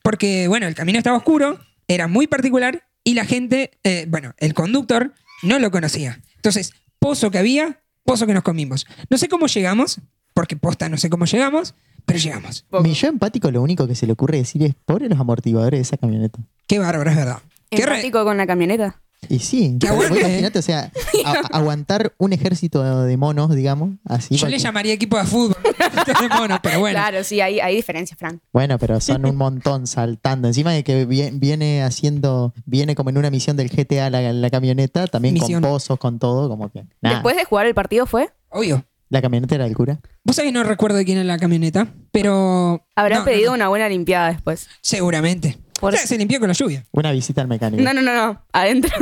[0.03, 4.53] porque bueno, el camino estaba oscuro, era muy particular y la gente, eh, bueno, el
[4.53, 5.15] conductor
[5.45, 6.21] no lo conocía.
[6.35, 8.87] Entonces, pozo que había, pozo que nos comimos.
[9.09, 10.01] No sé cómo llegamos,
[10.35, 11.77] porque posta no sé cómo llegamos,
[12.13, 12.65] pero llegamos.
[12.83, 15.83] Mi yo empático, lo único que se le ocurre decir es: pobre los amortiguadores de
[15.83, 16.39] esa camioneta.
[16.67, 17.39] Qué bárbaro, es verdad.
[17.71, 19.01] Qué re- Empático con la camioneta.
[19.29, 20.91] Y sí, Que vos imagínate, o sea,
[21.27, 24.37] a- aguantar un ejército de monos, digamos, así.
[24.37, 25.57] Yo le porque- llamaría equipo de fútbol.
[25.63, 26.95] de pero bueno.
[26.97, 28.41] Claro, sí, hay, hay diferencias, Fran.
[28.51, 30.49] Bueno, pero son un montón saltando.
[30.49, 34.51] Encima de que vie- viene haciendo, viene como en una misión del GTA la, la
[34.51, 35.61] camioneta, también Misión.
[35.63, 36.85] con pozos, con todo, como que.
[37.03, 37.17] nada.
[37.17, 38.85] Después de jugar el partido fue, Obvio.
[39.11, 40.01] La camioneta era del cura.
[40.23, 42.87] Vos sabés que no recuerdo de quién era la camioneta, pero.
[42.97, 43.57] no, no, pedido no.
[43.57, 44.69] una buena limpiada después.
[44.81, 45.59] Seguramente.
[45.81, 46.85] Por- O sea, se limpió con la lluvia.
[46.93, 47.83] Una visita al mecánico.
[47.83, 48.43] No, no, no, no.
[48.53, 48.91] Adentro.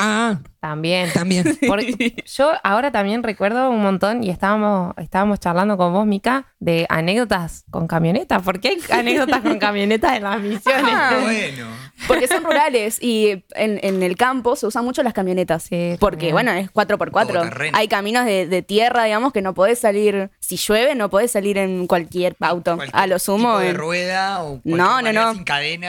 [0.00, 1.10] Ah, También.
[1.12, 1.58] también.
[1.66, 6.86] Porque yo ahora también recuerdo un montón y estábamos, estábamos charlando con vos, Mica, de
[6.88, 8.40] anécdotas con camionetas.
[8.42, 10.84] ¿Por qué hay anécdotas con camionetas en las misiones?
[10.94, 11.18] Ah.
[11.22, 11.66] Bueno.
[12.06, 15.64] Porque son rurales y en, en el campo se usan mucho las camionetas.
[15.64, 16.32] Sí, Porque, también.
[16.32, 17.26] bueno, es 4x4.
[17.26, 17.76] Todoterreno.
[17.76, 20.30] Hay caminos de, de tierra, digamos, que no podés salir.
[20.38, 22.76] Si llueve, no podés salir en cualquier auto.
[22.76, 23.48] Cualquier A lo sumo.
[23.48, 25.34] tipo de en- rueda o No, no, no.
[25.34, 25.42] sin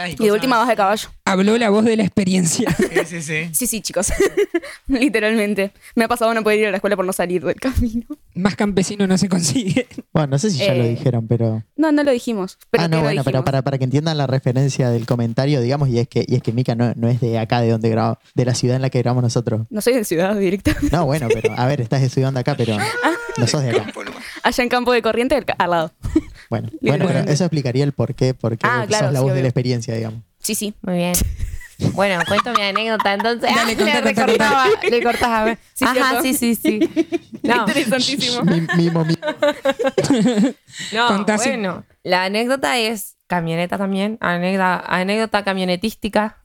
[0.08, 1.10] y, y de última vas de caballo.
[1.26, 2.70] Habló la voz de la experiencia.
[2.76, 3.50] Sí, sí, sí.
[3.54, 4.12] Sí, sí, chicos.
[4.88, 5.72] Literalmente.
[5.96, 8.06] Me ha pasado no poder ir a la escuela por no salir del camino.
[8.36, 9.88] Más campesino no se consigue.
[10.14, 11.64] Bueno, no sé si ya lo Eh, dijeron, pero.
[11.76, 12.58] No, no lo dijimos.
[12.70, 15.90] Pero ah, ¿qué no, bueno, pero para, para que entiendan la referencia del comentario, digamos,
[15.90, 18.18] y es que, y es que Mika no, no es de acá, de donde grabamos,
[18.36, 19.68] de la ciudad en la que grabamos nosotros.
[19.70, 20.76] No soy de ciudad directa.
[20.92, 22.76] No, bueno, pero a ver, estás estudiando acá, pero
[23.38, 23.86] no sos de acá.
[24.44, 25.92] Allá en Campo de Corriente, al, al lado.
[26.50, 27.32] Bueno, bueno, Literalmente.
[27.34, 29.44] eso explicaría el por qué, porque Ah, claro, sos la sí, voz de obvio.
[29.44, 29.48] la
[29.90, 30.24] experiencia, digamos.
[30.40, 30.74] Sí, sí.
[30.82, 31.14] Muy bien.
[31.94, 33.50] Bueno, cuento mi anécdota entonces.
[33.56, 35.60] Dale, Ah, le recortaba, le cortás a ver.
[35.74, 36.22] Sí, Ajá, ¿cierto?
[36.24, 36.80] sí, sí, sí.
[37.44, 38.44] No, Interesantísimo.
[38.44, 39.18] Mi- Mimo, mimo.
[40.92, 41.86] no bueno.
[42.04, 46.42] La anécdota es camioneta también, anécdota, anécdota camionetística.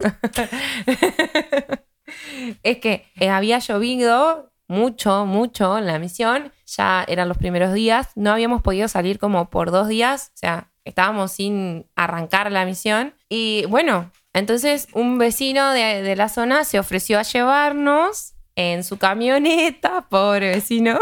[2.63, 6.53] es que eh, había llovido mucho, mucho en la misión.
[6.67, 8.09] Ya eran los primeros días.
[8.15, 10.31] No habíamos podido salir como por dos días.
[10.35, 13.15] O sea, estábamos sin arrancar la misión.
[13.29, 18.99] Y bueno, entonces un vecino de, de la zona se ofreció a llevarnos en su
[18.99, 20.99] camioneta, pobre vecino,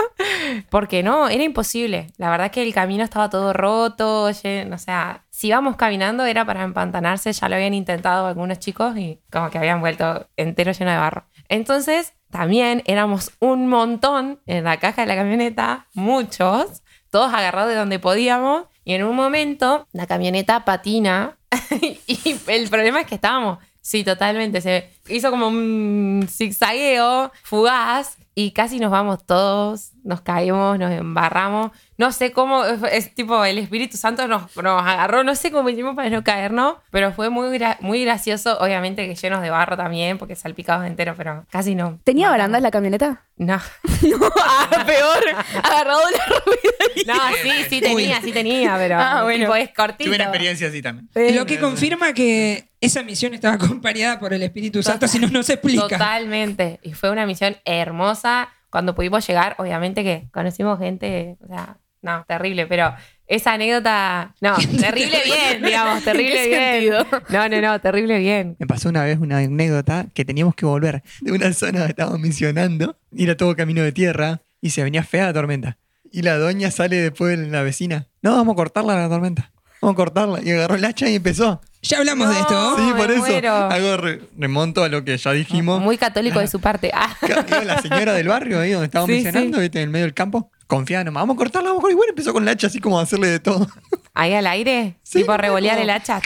[0.71, 2.09] porque no, era imposible.
[2.17, 6.63] La verdad que el camino estaba todo roto, o sea, si íbamos caminando era para
[6.63, 10.97] empantanarse, ya lo habían intentado algunos chicos y como que habían vuelto entero lleno de
[10.97, 11.25] barro.
[11.49, 17.77] Entonces, también éramos un montón en la caja de la camioneta, muchos, todos agarrados de
[17.77, 21.37] donde podíamos, y en un momento la camioneta patina
[22.07, 28.53] y el problema es que estábamos, sí, totalmente, se hizo como un zigzagueo fugaz y
[28.53, 31.71] casi nos vamos todos, nos caímos, nos embarramos.
[32.03, 35.95] No sé cómo, es tipo el Espíritu Santo nos, nos agarró, no sé cómo hicimos
[35.95, 40.19] para no caernos, pero fue muy, gra- muy gracioso, obviamente que llenos de barro también,
[40.19, 42.01] porque salpicados enteros, pero casi no.
[42.03, 43.23] ¿Tenía barandas la camioneta?
[43.37, 43.61] No.
[44.03, 45.23] No, ah, peor.
[45.63, 46.93] Agarrado de la rueda.
[46.97, 49.45] y- No, sí, sí tenía, sí tenía, pero Ah, bueno.
[49.45, 50.05] tipo, es cortito.
[50.11, 51.09] Tuve una experiencia así también.
[51.37, 55.45] Lo que confirma que esa misión estaba acompañada por el Espíritu Santo, si no, no
[55.45, 55.87] se explica.
[55.87, 56.81] Totalmente.
[56.83, 58.49] Y fue una misión hermosa.
[58.71, 62.95] Cuando pudimos llegar, obviamente que conocimos gente, o sea, no, terrible, pero
[63.27, 66.95] esa anécdota, no, terrible bien, digamos, terrible qué bien.
[66.95, 67.23] sentido?
[67.31, 68.57] No, no, no, terrible bien.
[68.59, 72.21] Me pasó una vez una anécdota que teníamos que volver de una zona que estábamos
[72.21, 75.79] misionando, y era todo camino de tierra, y se venía fea la tormenta.
[76.11, 78.07] Y la doña sale después de la vecina.
[78.21, 79.51] No, vamos a cortarla la tormenta.
[79.81, 80.41] Vamos a cortarla.
[80.45, 81.61] Y agarró el hacha y empezó.
[81.81, 82.77] Ya hablamos de esto.
[82.77, 83.21] sí, me por eso.
[83.21, 83.53] muero.
[83.55, 85.81] Hago re- remonto a lo que ya dijimos.
[85.81, 86.93] Muy católico de su parte.
[86.95, 87.17] Ah.
[87.65, 89.63] La señora del barrio ahí donde estábamos Sí, misionando, sí.
[89.63, 89.79] ¿viste?
[89.81, 90.52] en el medio del campo.
[90.77, 91.93] Confiaba nomás, vamos a cortarla, vamos a cortarla.
[91.93, 93.69] Y bueno, empezó con el hacha así como a hacerle de todo.
[94.15, 96.21] Ahí al aire, Sí, tipo revolear como- el hacha.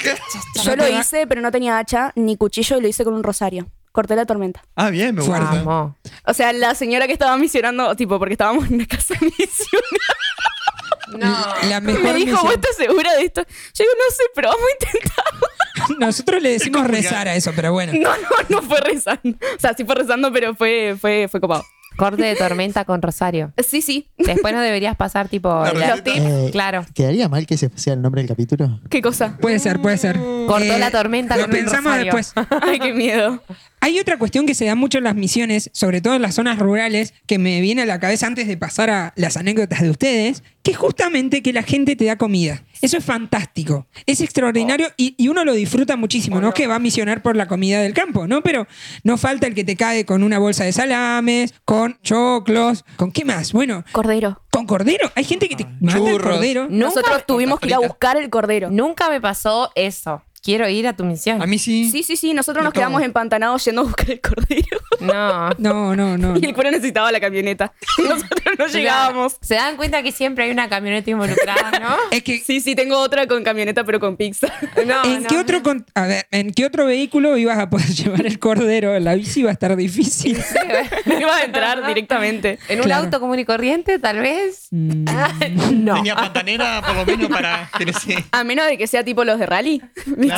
[0.64, 3.66] Yo lo hice, pero no tenía hacha ni cuchillo y lo hice con un rosario.
[3.92, 4.62] Corté la tormenta.
[4.76, 5.36] Ah, bien, me gusta.
[5.38, 5.64] Fuerte.
[5.64, 5.94] Vamos.
[6.26, 10.06] O sea, la señora que estaba misionando, tipo, porque estábamos en una casa misionera,
[11.08, 11.68] No.
[11.68, 12.60] La mejor me dijo, ¿vos misión.
[12.62, 13.42] estás segura de esto?
[13.42, 15.46] Yo digo, no sé, pero vamos a intentarlo.
[15.98, 17.92] Nosotros le decimos rezar a eso, pero bueno.
[17.94, 19.38] No, no, no fue rezando.
[19.56, 21.64] O sea, sí fue rezando, pero fue, fue, fue copado.
[21.96, 23.52] Corte de tormenta con Rosario.
[23.66, 24.08] Sí, sí.
[24.18, 25.48] Después no deberías pasar tipo...
[25.64, 26.16] La la- Los tips.
[26.18, 26.84] Eh, Claro.
[26.94, 28.80] ¿Quedaría mal que ese sea el nombre del capítulo?
[28.90, 29.36] ¿Qué cosa?
[29.40, 30.16] Puede ser, puede ser.
[30.46, 32.12] Cortó la tormenta Lo con un pensamos rosario.
[32.14, 32.32] después.
[32.62, 33.42] Ay, qué miedo.
[33.80, 36.58] Hay otra cuestión que se da mucho en las misiones, sobre todo en las zonas
[36.58, 40.42] rurales, que me viene a la cabeza antes de pasar a las anécdotas de ustedes,
[40.66, 42.64] que es justamente que la gente te da comida.
[42.82, 46.40] Eso es fantástico, es extraordinario y, y uno lo disfruta muchísimo.
[46.40, 48.42] No es que va a misionar por la comida del campo, ¿no?
[48.42, 48.66] Pero
[49.04, 53.24] no falta el que te cae con una bolsa de salames, con choclos, ¿con qué
[53.24, 53.52] más?
[53.52, 54.42] Bueno, Cordero.
[54.50, 55.08] con cordero.
[55.14, 56.32] Hay gente que te manda el Churros.
[56.34, 56.62] cordero.
[56.68, 58.68] Nunca Nosotros tuvimos que ir a buscar el cordero.
[58.68, 60.20] Nunca me pasó eso.
[60.46, 61.42] Quiero ir a tu misión.
[61.42, 61.90] A mí sí.
[61.90, 62.32] Sí, sí, sí.
[62.32, 64.78] Nosotros nos quedamos empantanados yendo a buscar el cordero.
[65.00, 65.50] No.
[65.58, 66.36] No, no, no.
[66.40, 67.72] Y el cura necesitaba la camioneta.
[67.98, 69.36] Nosotros no llegábamos.
[69.40, 71.96] Se dan cuenta que siempre hay una camioneta involucrada, ¿no?
[72.12, 74.46] Es que Sí, sí, tengo otra con camioneta, pero con pizza.
[74.86, 75.28] No, ¿En no.
[75.28, 78.96] qué otro con- a ver, ¿en qué otro vehículo ibas a poder llevar el cordero?
[79.00, 80.36] La bici va a estar difícil.
[80.40, 80.54] Sí.
[81.06, 82.60] No iba a entrar directamente.
[82.68, 83.04] En un Claro.
[83.04, 84.68] auto común y corriente, tal vez.
[84.70, 85.04] Mm,
[85.84, 85.94] no.
[85.96, 87.68] Tenía pantanera por lo menos para
[88.30, 89.82] A menos de que sea tipo los de rally.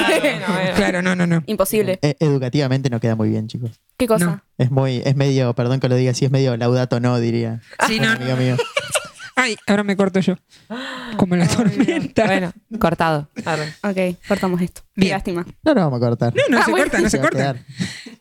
[0.07, 0.21] ¿Viste?
[0.21, 0.53] Claro.
[0.53, 0.75] Bueno.
[0.77, 1.43] claro, no, no, no.
[1.47, 1.99] Imposible.
[2.03, 3.81] Eh, educativamente no queda muy bien, chicos.
[3.97, 4.25] ¿Qué cosa?
[4.25, 4.43] No.
[4.59, 7.61] Es muy, es medio, perdón que lo diga así, es medio laudato no, diría.
[7.87, 8.11] Sí, no.
[8.11, 8.57] amigo mío.
[9.41, 10.35] Ay, ahora me corto yo.
[11.17, 12.25] Como la tormenta.
[12.27, 13.29] Bueno, cortado.
[13.45, 13.73] Arre.
[13.83, 14.81] Ok, cortamos esto.
[14.95, 15.13] Qué Bien.
[15.13, 15.47] lástima.
[15.63, 16.35] No nos vamos a cortar.
[16.35, 16.85] No, no Ah, se bueno.
[16.87, 17.39] corta, no se va a corta.
[17.39, 17.65] quedar.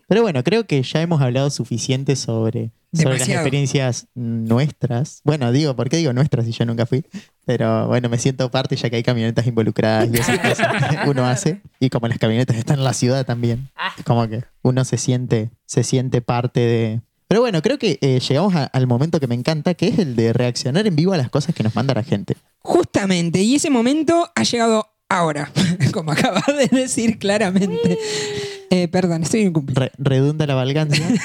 [0.07, 3.41] Pero bueno, creo que ya hemos hablado suficiente sobre, sobre las Demasiado.
[3.41, 5.21] experiencias nuestras.
[5.23, 7.03] Bueno, digo, ¿por qué digo nuestras si yo nunca fui?
[7.45, 11.25] Pero bueno, me siento parte ya que hay camionetas involucradas y esas cosas que uno
[11.25, 11.61] hace.
[11.79, 13.69] Y como las camionetas están en la ciudad también.
[13.75, 13.91] Ah.
[14.05, 17.01] Como que uno se siente, se siente parte de...
[17.27, 20.15] Pero bueno, creo que eh, llegamos a- al momento que me encanta, que es el
[20.15, 22.35] de reaccionar en vivo a las cosas que nos manda la gente.
[22.59, 25.51] Justamente, y ese momento ha llegado ahora,
[25.93, 27.97] como acabas de decir claramente.
[28.69, 29.81] Eh, perdón, estoy incumplido.
[29.81, 31.05] Re- redunda la valgancia.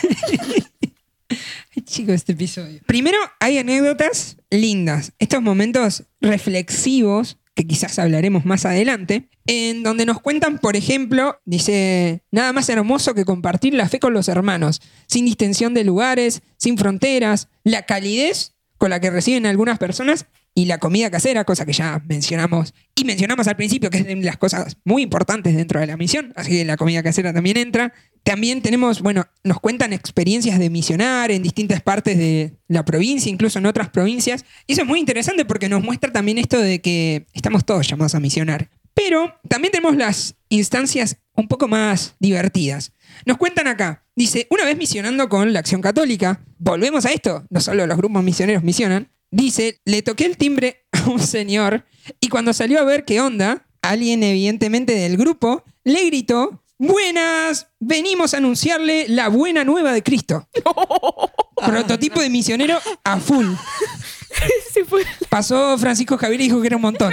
[1.85, 2.81] Chico, este episodio.
[2.87, 5.13] Primero, hay anécdotas lindas.
[5.19, 12.23] Estos momentos reflexivos, que quizás hablaremos más adelante, en donde nos cuentan, por ejemplo, dice,
[12.31, 16.79] nada más hermoso que compartir la fe con los hermanos, sin distinción de lugares, sin
[16.79, 21.73] fronteras, la calidez con la que reciben algunas personas y la comida casera, cosa que
[21.73, 25.87] ya mencionamos y mencionamos al principio, que es de las cosas muy importantes dentro de
[25.87, 27.93] la misión, así que la comida casera también entra.
[28.23, 33.59] También tenemos, bueno, nos cuentan experiencias de misionar en distintas partes de la provincia, incluso
[33.59, 34.45] en otras provincias.
[34.67, 38.15] Y eso es muy interesante porque nos muestra también esto de que estamos todos llamados
[38.15, 38.71] a misionar.
[38.95, 42.93] Pero también tenemos las instancias un poco más divertidas.
[43.27, 47.61] Nos cuentan acá, dice, una vez misionando con la Acción Católica, volvemos a esto, no
[47.61, 51.85] solo los grupos misioneros misionan, dice, le toqué el timbre a un señor
[52.21, 58.35] y cuando salió a ver qué onda, alguien evidentemente del grupo le gritó, Buenas, venimos
[58.35, 60.49] a anunciarle la buena nueva de Cristo.
[61.67, 63.47] Prototipo de misionero a full.
[64.89, 67.13] Fue Pasó Francisco Javier y dijo que era un montón.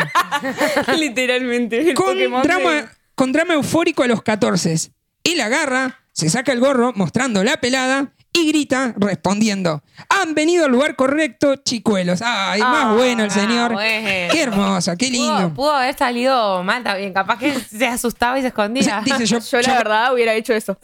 [0.97, 1.93] literalmente.
[1.93, 4.91] Con de- drama, con drama eufórico a los 14.
[5.23, 10.71] Él agarra, se saca el gorro mostrando la pelada y grita respondiendo: Han venido al
[10.71, 12.21] lugar correcto, chicuelos.
[12.23, 13.73] Ay, más Ah, bueno el señor.
[13.73, 14.31] bueno.
[14.31, 15.53] Qué hermoso, qué Pudo, lindo.
[15.53, 17.11] pudo haber salido mal también.
[17.13, 19.01] Capaz que se asustaba y se escondía.
[19.03, 20.77] Dice yo, Yo, la verdad, hubiera hecho eso.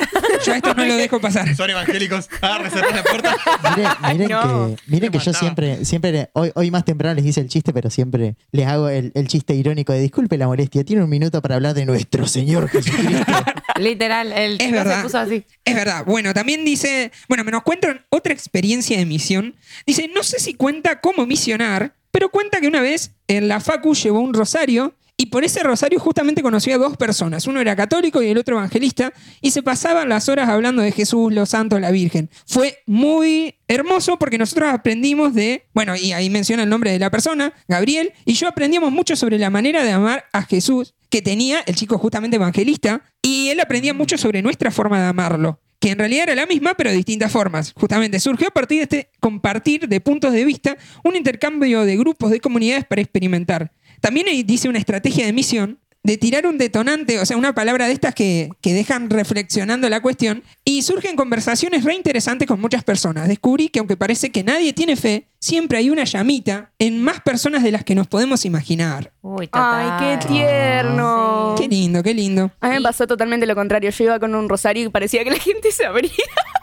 [0.45, 1.55] yo a esto no lo dejo pasar.
[1.55, 2.25] Son evangélicos.
[2.25, 3.35] Cerrá la puerta.
[3.75, 4.67] Miren, miren no.
[4.75, 7.89] que, miren que yo siempre, siempre hoy, hoy más temprano les hice el chiste, pero
[7.89, 11.55] siempre les hago el, el chiste irónico de disculpe la molestia, tiene un minuto para
[11.55, 13.25] hablar de nuestro Señor Jesucristo.
[13.79, 14.97] Literal, el Es verdad.
[14.97, 15.45] se puso así.
[15.65, 16.03] Es verdad.
[16.05, 19.55] Bueno, también dice, bueno, me nos cuentan otra experiencia de misión.
[19.85, 23.93] Dice, no sé si cuenta cómo misionar, pero cuenta que una vez en la Facu
[23.93, 27.47] llevó un rosario y por ese rosario justamente conoció a dos personas.
[27.47, 31.33] Uno era católico y el otro evangelista y se pasaban las horas hablando de Jesús,
[31.33, 32.29] los santos, la Virgen.
[32.45, 37.11] Fue muy hermoso porque nosotros aprendimos de, bueno, y ahí menciona el nombre de la
[37.11, 41.61] persona, Gabriel, y yo aprendíamos mucho sobre la manera de amar a Jesús que tenía
[41.65, 45.99] el chico justamente evangelista y él aprendía mucho sobre nuestra forma de amarlo que en
[45.99, 47.73] realidad era la misma, pero de distintas formas.
[47.75, 52.31] Justamente surgió a partir de este compartir de puntos de vista, un intercambio de grupos,
[52.31, 53.71] de comunidades para experimentar.
[54.01, 57.93] También dice una estrategia de misión de tirar un detonante, o sea, una palabra de
[57.93, 63.27] estas que, que dejan reflexionando la cuestión, y surgen conversaciones re interesantes con muchas personas.
[63.27, 67.61] Descubrí que aunque parece que nadie tiene fe, siempre hay una llamita en más personas
[67.61, 69.11] de las que nos podemos imaginar.
[69.21, 69.99] Uy, total.
[69.99, 71.53] Ay, qué tierno.
[71.55, 72.51] Qué lindo, qué lindo.
[72.61, 73.91] A mí me pasó totalmente lo contrario.
[73.91, 76.11] Yo iba con un rosario y parecía que la gente se abría.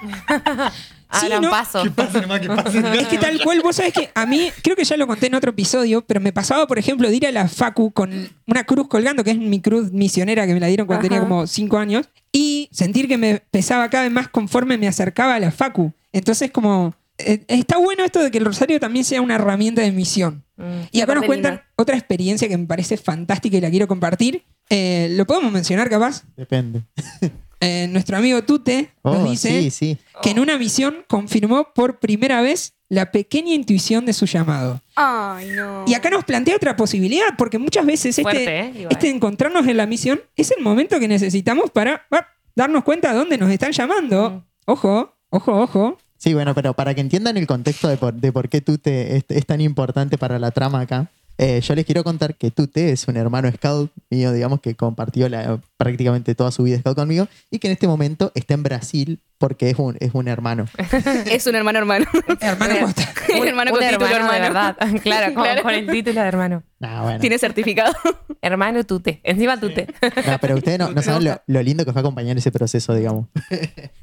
[1.09, 1.51] Abran ¿no?
[1.51, 1.83] paso.
[1.85, 2.79] Que pase nomás, que pase.
[2.99, 5.35] Es que tal cual, vos sabés que a mí, creo que ya lo conté en
[5.35, 8.89] otro episodio, pero me pasaba, por ejemplo, de ir a la Facu con una cruz
[8.89, 12.09] colgando, que es mi cruz misionera que me la dieron cuando tenía como 5 años,
[12.33, 15.93] y sentir que me pesaba cada vez más conforme me acercaba a la Facu.
[16.13, 16.95] Entonces, como.
[17.19, 20.45] Eh, está bueno esto de que el rosario también sea una herramienta de misión.
[20.57, 20.81] Mm.
[20.91, 21.67] Y acá nos cuentan linda.
[21.77, 24.45] otra experiencia que me parece fantástica y la quiero compartir.
[24.71, 26.25] Eh, ¿Lo podemos mencionar, capaz?
[26.37, 26.83] Depende.
[27.65, 29.99] Eh, nuestro amigo Tute nos Oh, dice sí, sí.
[30.21, 34.81] que en una misión confirmó por primera vez la pequeña intuición de su llamado.
[34.97, 35.85] Ay, no.
[35.87, 38.73] Y acá nos plantea otra posibilidad, porque muchas veces este, Fuerte, ¿eh?
[38.75, 38.89] Igual.
[38.91, 43.19] este encontrarnos en la misión es el momento que necesitamos para ah, darnos cuenta de
[43.19, 44.31] dónde nos están llamando.
[44.31, 44.43] Mm.
[44.67, 45.99] Ojo, ojo, ojo.
[46.23, 49.45] Sí, bueno, pero para que entiendan el contexto de por, de por qué Tute es,
[49.45, 53.17] tan importante para la trama acá, eh, yo les quiero contar que Tute es un
[53.17, 57.69] hermano scout mío, digamos, que compartió la- prácticamente toda su vida scout conmigo y que
[57.69, 60.67] en este momento está en Brasil porque es un, es un hermano.
[61.27, 62.07] Es un hermano hermano.
[62.41, 63.09] Hermano Costa.
[63.29, 64.75] El hermano un con título hermano, de hermano.
[64.79, 65.01] verdad.
[65.03, 65.63] Claro, con, Claro.
[65.63, 66.63] con el título de hermano.
[66.79, 67.19] Nah, bueno.
[67.21, 67.93] Tiene certificado.
[68.41, 69.21] Hermano Tute.
[69.25, 69.87] Encima Tute.
[70.27, 73.29] No, pero ustedes no, no saben lo, lo lindo que fue acompañar ese proceso, digamos.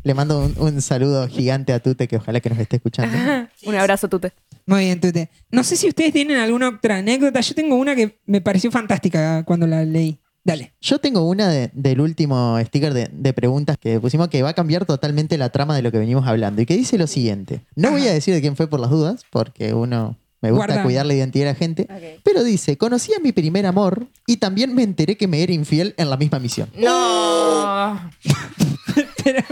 [0.03, 3.17] Le mando un, un saludo gigante a Tute, que ojalá que nos esté escuchando.
[3.65, 4.33] Un abrazo, Tute.
[4.65, 5.29] Muy bien, Tute.
[5.51, 7.39] No sé si ustedes tienen alguna otra anécdota.
[7.41, 10.19] Yo tengo una que me pareció fantástica cuando la leí.
[10.43, 10.73] Dale.
[10.81, 14.53] Yo tengo una de- del último sticker de, de preguntas que pusimos que va a
[14.53, 17.65] cambiar totalmente la trama de lo que venimos hablando y que dice lo siguiente.
[17.75, 20.83] No voy a decir de quién fue por las dudas, porque uno me gusta Guarda.
[20.83, 21.87] cuidar la identidad de la gente,
[22.23, 25.93] pero dice, conocí a mi primer amor y también me enteré que me era infiel
[25.97, 26.69] en la misma misión.
[26.77, 27.99] No.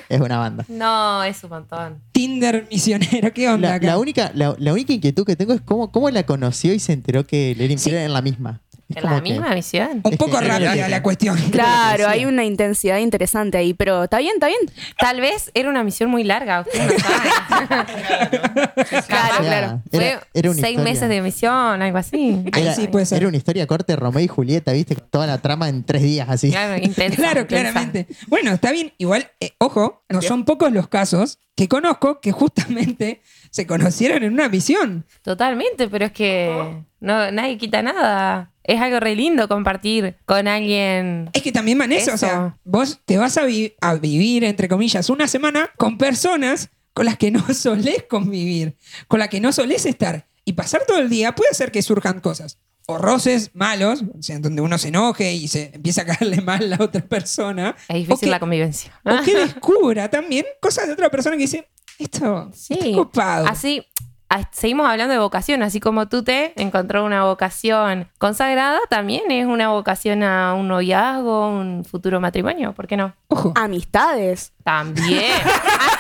[0.10, 0.66] Es una banda.
[0.70, 2.02] No, es un montón.
[2.12, 3.32] Tinder misionero.
[3.34, 3.88] ¿Qué onda La, acá?
[3.88, 6.94] la única, la, la única inquietud que tengo es cómo, cómo la conoció y se
[6.94, 8.62] enteró que le era infiel en la misma.
[8.90, 10.00] Es ¿En la misma misión?
[10.04, 11.38] Un poco rápida la cuestión.
[11.52, 14.60] Claro, hay una intensidad interesante ahí, pero está bien, está bien.
[14.98, 16.66] Tal vez era una misión muy larga.
[16.78, 17.86] No.
[19.08, 19.82] Claro, claro.
[19.92, 20.84] Fue Era- era una seis historia.
[20.94, 22.44] meses de misión, algo así.
[22.54, 23.20] Ahí Era, sí puede ser.
[23.20, 24.96] era una historia corta de Romeo y Julieta, ¿viste?
[24.96, 26.52] Toda la trama en tres días así.
[26.52, 27.72] Claro, intensa, Claro, intensa.
[27.72, 28.08] claramente.
[28.28, 28.94] Bueno, está bien.
[28.98, 34.34] Igual, eh, ojo, no son pocos los casos que conozco que justamente se conocieron en
[34.34, 35.06] una misión.
[35.24, 38.52] Totalmente, pero es que no, nadie quita nada.
[38.68, 41.30] Es algo re lindo compartir con alguien.
[41.34, 44.68] Es que también van eso, o sea, vos te vas a, vi- a vivir, entre
[44.68, 48.76] comillas, una semana con personas con las que no solés convivir,
[49.08, 50.28] con las que no solés estar.
[50.46, 52.60] Y pasar todo el día puede hacer que surjan cosas.
[52.90, 56.64] O roces malos, o sea, donde uno se enoje y se empieza a caerle mal
[56.64, 57.76] a la otra persona.
[57.90, 58.92] Es o difícil que, la convivencia.
[59.04, 61.68] o que descubra también cosas de otra persona que dice,
[62.00, 62.74] esto Sí.
[62.76, 63.48] está copado.
[63.48, 63.86] Así,
[64.52, 69.70] seguimos hablando de vocación, así como tú te encontró una vocación consagrada, también es una
[69.70, 73.14] vocación a un noviazgo, un futuro matrimonio, ¿por qué no?
[73.28, 73.54] Ojo.
[73.56, 74.54] Amistades.
[74.64, 75.32] También.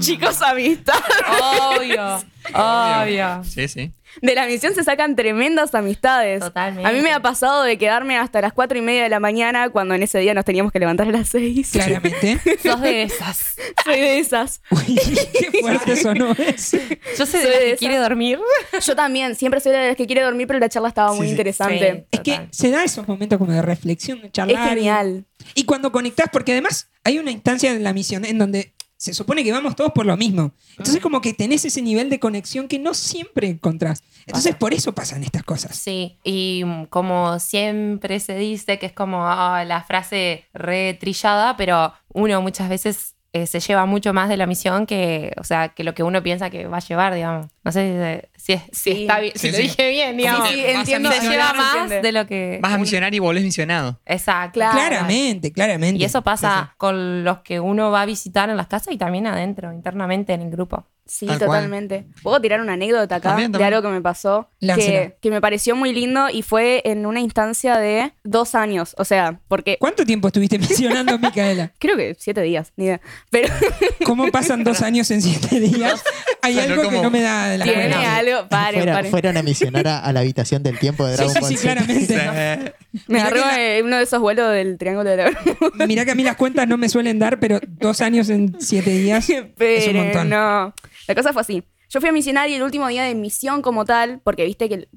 [0.00, 0.94] Chicos, amistad.
[1.40, 2.22] Obvio.
[2.54, 3.44] Obvio.
[3.44, 3.92] Sí, sí.
[4.22, 6.40] De la misión se sacan tremendas amistades.
[6.40, 6.88] Totalmente.
[6.88, 9.68] A mí me ha pasado de quedarme hasta las cuatro y media de la mañana
[9.68, 11.70] cuando en ese día nos teníamos que levantar a las seis.
[11.72, 12.38] Claramente.
[12.62, 13.56] Sos de esas.
[13.84, 14.62] Soy de esas.
[14.70, 14.98] Uy,
[15.38, 16.78] qué fuerte sonó eso.
[17.18, 17.78] Yo soy de Soy las de que esas.
[17.78, 18.38] quiere dormir.
[18.86, 21.24] Yo también, siempre soy de las que quiere dormir, pero la charla estaba muy Sí,
[21.26, 21.30] sí.
[21.32, 22.06] interesante.
[22.10, 24.62] Es que se da esos momentos como de reflexión, de charlar.
[24.62, 25.26] Es genial.
[25.54, 29.44] Y cuando conectás, porque además hay una instancia en la misión en donde se supone
[29.44, 30.52] que vamos todos por lo mismo.
[30.78, 34.02] Entonces como que tenés ese nivel de conexión que no siempre encontrás.
[34.26, 35.76] Entonces por eso pasan estas cosas.
[35.76, 41.92] Sí, y mm, como siempre se dice, que es como ah, la frase retrillada, pero
[42.08, 45.84] uno muchas veces eh, se lleva mucho más de la misión que, o sea, que
[45.84, 47.46] lo que uno piensa que va a llevar, digamos.
[47.64, 49.02] No sé si, si, si Sí.
[49.02, 49.62] está bien, si Sí, lo sí.
[49.64, 50.48] dije bien, digamos.
[50.48, 51.10] Sí, entiendo.
[51.12, 52.00] se lleva más entiende.
[52.02, 52.58] de lo que...
[52.62, 54.00] Vas a misionar y volvés misionado.
[54.06, 54.60] Exacto.
[54.60, 54.76] Claro.
[54.76, 56.00] Claramente, claramente.
[56.00, 59.26] Y eso pasa con los que uno va a visitar en las casas y también
[59.26, 60.86] adentro, internamente en el grupo.
[61.08, 61.48] Sí, Tal cual.
[61.50, 62.04] totalmente.
[62.22, 63.74] ¿Puedo tirar una anécdota acá También, de también.
[63.74, 64.50] algo que me pasó?
[64.60, 68.94] Que, que me pareció muy lindo y fue en una instancia de dos años.
[68.98, 71.72] O sea, porque ¿Cuánto tiempo estuviste misionando, Micaela?
[71.78, 73.00] creo que siete días, ni idea.
[73.30, 73.54] Pero
[74.04, 76.02] ¿Cómo pasan dos años en siete días?
[76.42, 78.16] Hay algo que como- no me da de la tiene cuenta.
[78.16, 78.48] algo.
[78.48, 79.10] Paren, Fuera- paren.
[79.12, 81.56] fueron a misionar a, a la habitación del tiempo de Sí, Dragon sí, Ball sí,
[81.56, 81.62] Z.
[81.72, 82.16] claramente.
[82.16, 85.86] Me Mirá agarró que eh, uno de esos vuelos del Triángulo de la.
[85.86, 88.90] Mirá que a mí las cuentas no me suelen dar, pero dos años en siete
[88.90, 90.30] días es un Pero montón.
[90.30, 90.74] no.
[91.08, 91.62] La cosa fue así.
[91.88, 94.88] Yo fui a misionar y el último día de misión como tal, porque viste que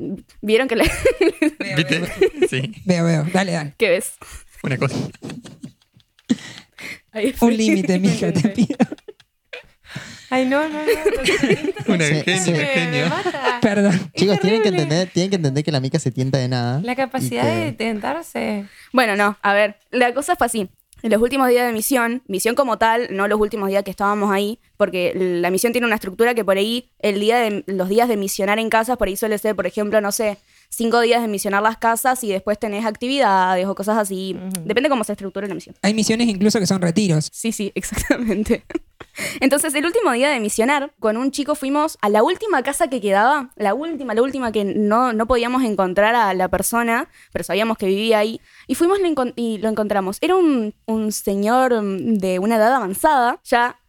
[0.41, 0.85] vieron que la...
[1.75, 2.01] ¿Viste?
[2.49, 3.25] Sí, Veo, veo.
[3.31, 3.73] Dale, dale.
[3.77, 4.13] ¿Qué ves?
[4.63, 4.95] una cosa.
[7.41, 8.77] Un límite, mija, te pido.
[10.31, 10.91] Ay, no, no, no.
[11.93, 12.53] Una Sí, genio, sí.
[12.53, 13.05] genio.
[13.61, 14.11] Perdón.
[14.15, 16.81] Chicos, tienen que, entender, tienen que entender que la mica se tienta de nada.
[16.83, 18.65] La capacidad que- de tentarse.
[18.93, 20.69] Bueno, no, a ver, la cosa fue así.
[21.01, 24.31] En los últimos días de misión, misión como tal, no los últimos días que estábamos
[24.31, 28.09] ahí, porque la misión tiene una estructura que por ahí, el día de, los días
[28.09, 30.37] de misionar en casas, por ahí suele ser, por ejemplo, no sé,
[30.69, 34.37] cinco días de misionar las casas y después tenés actividades o cosas así.
[34.63, 35.75] Depende cómo se estructure la misión.
[35.81, 37.29] Hay misiones incluso que son retiros.
[37.31, 38.63] Sí, sí, exactamente.
[39.41, 43.01] Entonces, el último día de misionar, con un chico fuimos a la última casa que
[43.01, 47.77] quedaba, la última, la última que no, no podíamos encontrar a la persona, pero sabíamos
[47.77, 48.99] que vivía ahí, y fuimos
[49.35, 50.17] y lo encontramos.
[50.21, 53.79] Era un, un señor mm, de una edad avanzada, ya,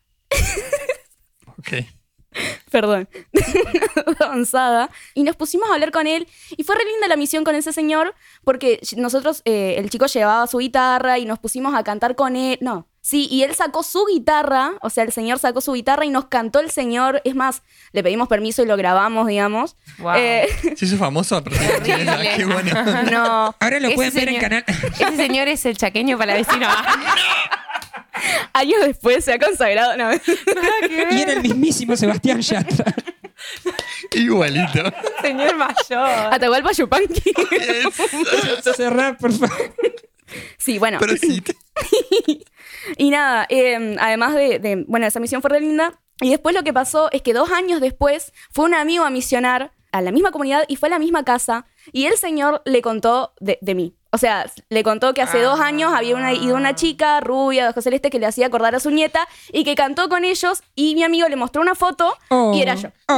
[1.59, 1.85] Ok.
[2.71, 3.09] perdón,
[4.21, 7.55] avanzada, y nos pusimos a hablar con él, y fue re linda la misión con
[7.55, 8.15] ese señor,
[8.45, 12.59] porque nosotros, eh, el chico llevaba su guitarra y nos pusimos a cantar con él,
[12.61, 12.87] no.
[13.03, 16.27] Sí, y él sacó su guitarra, o sea, el señor sacó su guitarra y nos
[16.27, 17.23] cantó el señor.
[17.25, 17.63] Es más,
[17.93, 19.77] le pedimos permiso y lo grabamos, digamos.
[19.99, 20.13] Wow.
[20.17, 22.85] Eh, Se hizo famoso Qué bueno.
[23.11, 24.65] no, Ahora lo pueden ver en canal.
[24.69, 26.69] Ese señor es el chaqueño para vecino.
[28.53, 29.97] años después se ha consagrado.
[29.97, 30.11] No,
[31.11, 32.95] y era el mismísimo Sebastián Yatra.
[34.13, 34.83] Igualito.
[35.23, 36.33] señor mayor.
[36.33, 37.33] Atahualpa Yupanqui.
[38.77, 39.75] Cerrar, por favor.
[40.59, 40.99] Sí, bueno.
[41.01, 41.43] Pero sí.
[42.97, 46.01] Y nada, eh, además de, de- Bueno, esa misión fue re linda.
[46.23, 49.73] Y después lo que pasó es que dos años después fue un amigo a misionar
[49.93, 51.67] a la misma comunidad y fue a la misma casa.
[51.93, 53.97] Y el señor le contó de, de mí.
[54.13, 57.71] O sea, le contó que hace dos años había una, ido una chica rubia de
[57.71, 60.63] ojos celeste que le hacía acordar a su nieta y que cantó con ellos.
[60.75, 62.53] Y mi amigo le mostró una foto Oh.
[62.55, 62.89] y era yo.
[63.09, 63.15] Oh.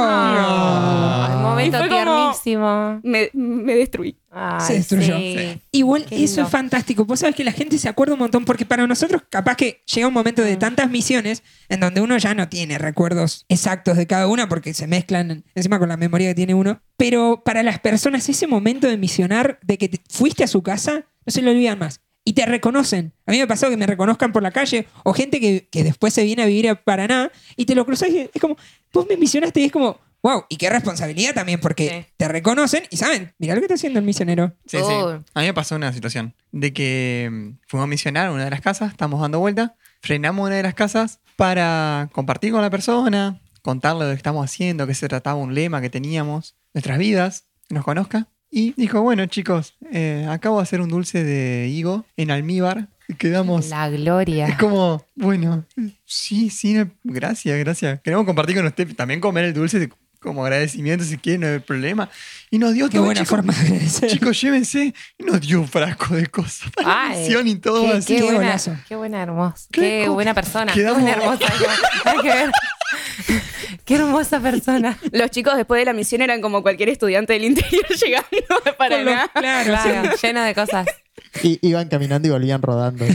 [1.53, 2.99] Momento Y fue como- tiernísimo.
[3.03, 4.15] Me, me destruí.
[4.31, 5.15] Ay, Se destruyó.
[5.17, 5.61] sí.
[5.71, 6.41] Igual Qué eso lindo.
[6.43, 7.05] es fantástico.
[7.05, 10.07] Vos sabés que la gente se acuerda un montón porque para nosotros capaz que llega
[10.07, 14.27] un momento de tantas misiones en donde uno ya no tiene recuerdos exactos de cada
[14.27, 16.81] una porque se mezclan encima con la memoria que tiene uno.
[16.97, 21.05] Pero para las personas ese momento de misionar, de que te fuiste a su casa,
[21.25, 22.01] no se lo olvidan más.
[22.25, 23.13] Y te reconocen.
[23.25, 25.83] A mí me ha pasado que me reconozcan por la calle o gente que, que
[25.83, 28.55] después se viene a vivir a Paraná y te lo cruzás y es como,
[28.93, 32.13] vos me misionaste y es como, wow, y qué responsabilidad también porque Sí.
[32.17, 34.55] te reconocen y saben, mira lo que está haciendo el misionero.
[34.65, 34.83] Sí, sí.
[35.33, 38.49] A mí me pasó una situación de que mm, fuimos a misionar a una de
[38.51, 43.41] las casas, estamos dando vuelta, frenamos una de las casas para compartir con la persona,
[43.61, 47.75] contarle lo que estamos haciendo, que se trataba un lema que teníamos, nuestras vidas, que
[47.75, 48.27] nos conozca.
[48.49, 52.87] Y dijo, bueno chicos, eh, acabo de hacer un dulce de higo en almíbar.
[53.07, 53.67] Y quedamos...
[53.69, 54.57] La Es gloria.
[54.59, 55.65] como, bueno,
[56.05, 57.99] sí, sí, gracias, gracias.
[58.01, 59.79] Queremos compartir con usted, también comer el dulce
[60.23, 62.09] como agradecimiento si quieren, no hay problema.
[62.49, 63.29] Y nos dio Qué todo, buena chicos.
[63.29, 64.09] forma de agradecer.
[64.09, 64.93] Chicos, llévense.
[65.19, 68.07] Y nos dio un frasco de cosas para la Ay, misión y todo qué, así.
[68.15, 68.57] qué Qué buena,
[68.87, 69.67] qué buena hermosa.
[69.71, 70.73] Qué buena persona.
[70.73, 71.53] quedamos- Qué buena hermosa.
[72.05, 72.51] Hay que ver.
[73.85, 74.97] Qué hermosa persona.
[75.11, 78.29] Los chicos después de la misión eran como cualquier estudiante del interior llegando
[78.77, 79.29] Paraná.
[79.33, 80.87] claro, Claro, lleno de cosas.
[81.41, 83.05] Y iban caminando y volvían rodando.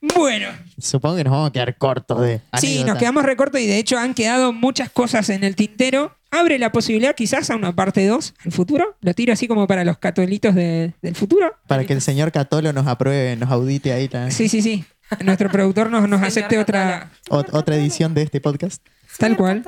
[0.00, 0.48] Bueno,
[0.78, 2.40] supongo que nos vamos a quedar cortos de.
[2.58, 6.16] Sí, nos quedamos recortos y de hecho han quedado muchas cosas en el tintero.
[6.30, 8.96] Abre la posibilidad quizás a una parte 2 en futuro.
[9.02, 11.54] Lo tiro así como para los catolitos de- del futuro.
[11.66, 14.84] Para que el señor Catolo nos apruebe, nos audite ahí la- Sí, sí, sí.
[15.22, 17.10] Nuestro productor nos, acepte otra...
[17.28, 18.82] ot- otra edición de este podcast.
[19.18, 19.64] Tal cual.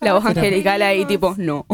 [0.00, 1.66] La voz angelical ahí, tipo, no.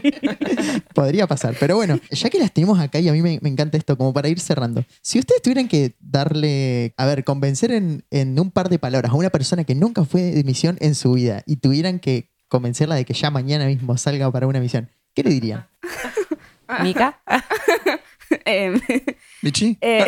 [0.94, 1.54] Podría pasar.
[1.58, 4.12] Pero bueno, ya que las tenemos acá y a mí me, me encanta esto, como
[4.12, 4.84] para ir cerrando.
[5.02, 9.16] Si ustedes tuvieran que darle, a ver, convencer en, en un par de palabras a
[9.16, 13.04] una persona que nunca fue de misión en su vida y tuvieran que convencerla de
[13.04, 15.66] que ya mañana mismo salga para una misión, ¿qué le dirían?
[16.82, 17.20] Mica.
[18.44, 18.80] Em,
[19.42, 19.76] ¿Michi?
[19.80, 20.06] eh,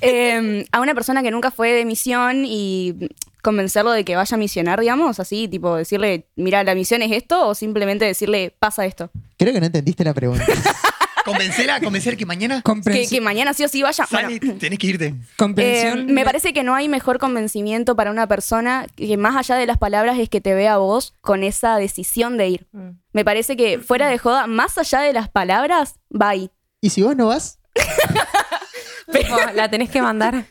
[0.00, 3.10] em, a una persona que nunca fue de misión y
[3.42, 7.48] convencerlo de que vaya a misionar, digamos, así, tipo decirle, mira, la misión es esto,
[7.48, 9.10] o simplemente decirle, pasa esto.
[9.38, 10.44] Creo que no entendiste la pregunta.
[11.24, 14.06] Convencela, convencer que mañana Que, mañana sí o sí vaya.
[14.10, 15.14] Bueno, sale, tenés que irte.
[15.30, 16.06] Eh, comprensión.
[16.06, 19.78] me parece que no hay mejor convencimiento para una persona que más allá de las
[19.78, 22.66] palabras es que te vea a vos con esa decisión de ir.
[22.72, 22.90] Mm.
[23.12, 26.50] Me parece que fuera de joda, más allá de las palabras, va ahí.
[26.80, 27.58] ¿Y si vos no vas?
[29.54, 30.46] La tenés que mandar.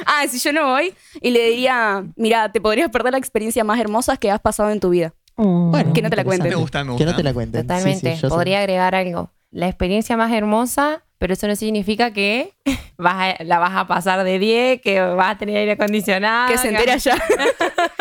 [0.06, 3.78] Ah, si yo no voy y le diría, mira, te podrías perder la experiencia más
[3.80, 5.12] hermosa que has pasado en tu vida.
[5.36, 5.68] Oh.
[5.70, 6.50] Bueno, Que no te la cuenten.
[6.50, 7.10] Me gusta, me Que gusta.
[7.12, 7.62] no te la cuenten.
[7.62, 8.14] Sí, Totalmente.
[8.14, 8.28] sí, sé.
[8.28, 9.30] Podría agregar algo.
[9.50, 12.52] La experiencia más hermosa, pero eso no significa que
[12.98, 16.48] vas a- la vas a pasar de 10, que vas a tener aire acondicionado.
[16.50, 17.16] que se entera ya.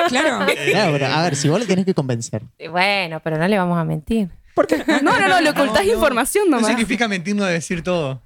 [0.09, 0.45] Claro.
[0.71, 2.41] Claro, pero a ver, si vos le tenés que convencer.
[2.71, 4.29] Bueno, pero no le vamos a mentir.
[5.03, 6.67] No, no, no, le ocultás información No nomás.
[6.67, 8.21] significa mentirnos de decir todo.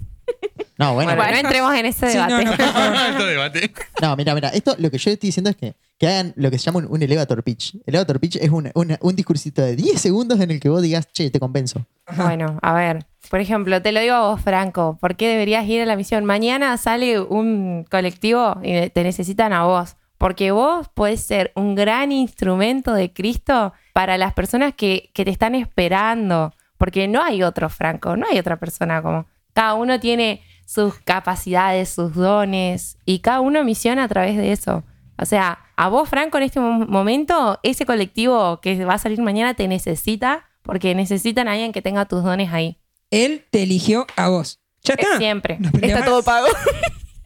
[0.84, 2.58] No, bueno, Bueno, no entremos en ese Sí, no, debate.
[2.64, 3.06] no.
[3.12, 3.72] Esto debate.
[4.02, 6.58] No, mira, mira, esto lo que yo estoy diciendo es que, que hagan lo que
[6.58, 7.76] se llama un, un elevator pitch.
[7.86, 11.08] Elevator pitch es una- una- un discursito de 10 segundos en el que vos digas,
[11.12, 11.86] che, te convenzo.
[12.18, 13.06] Bueno, a ver.
[13.30, 14.98] Por ejemplo, te lo digo a vos, Franco.
[15.00, 16.26] ¿Por qué deberías ir a la misión?
[16.26, 19.96] Mañana sale un colectivo y te necesitan a vos.
[20.18, 25.32] Porque vos podés ser un gran instrumento de Cristo para las personas que, que te
[25.32, 26.54] están esperando.
[26.78, 29.26] Porque no hay otro Franco, no hay otra persona como.
[29.54, 34.84] Cada uno tiene sus capacidades, sus dones, y cada uno misiona a través de eso.
[35.18, 39.22] O sea, a vos, Franco, en este mo- momento, ese colectivo que va a salir
[39.22, 42.78] mañana te necesita porque necesitan a alguien que tenga tus dones ahí.
[43.12, 44.60] Él te eligió a vos.
[44.84, 45.18] Ya Es está.
[45.18, 45.58] siempre.
[45.60, 46.48] No Está todo pago.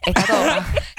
[0.06, 0.46] Está todo.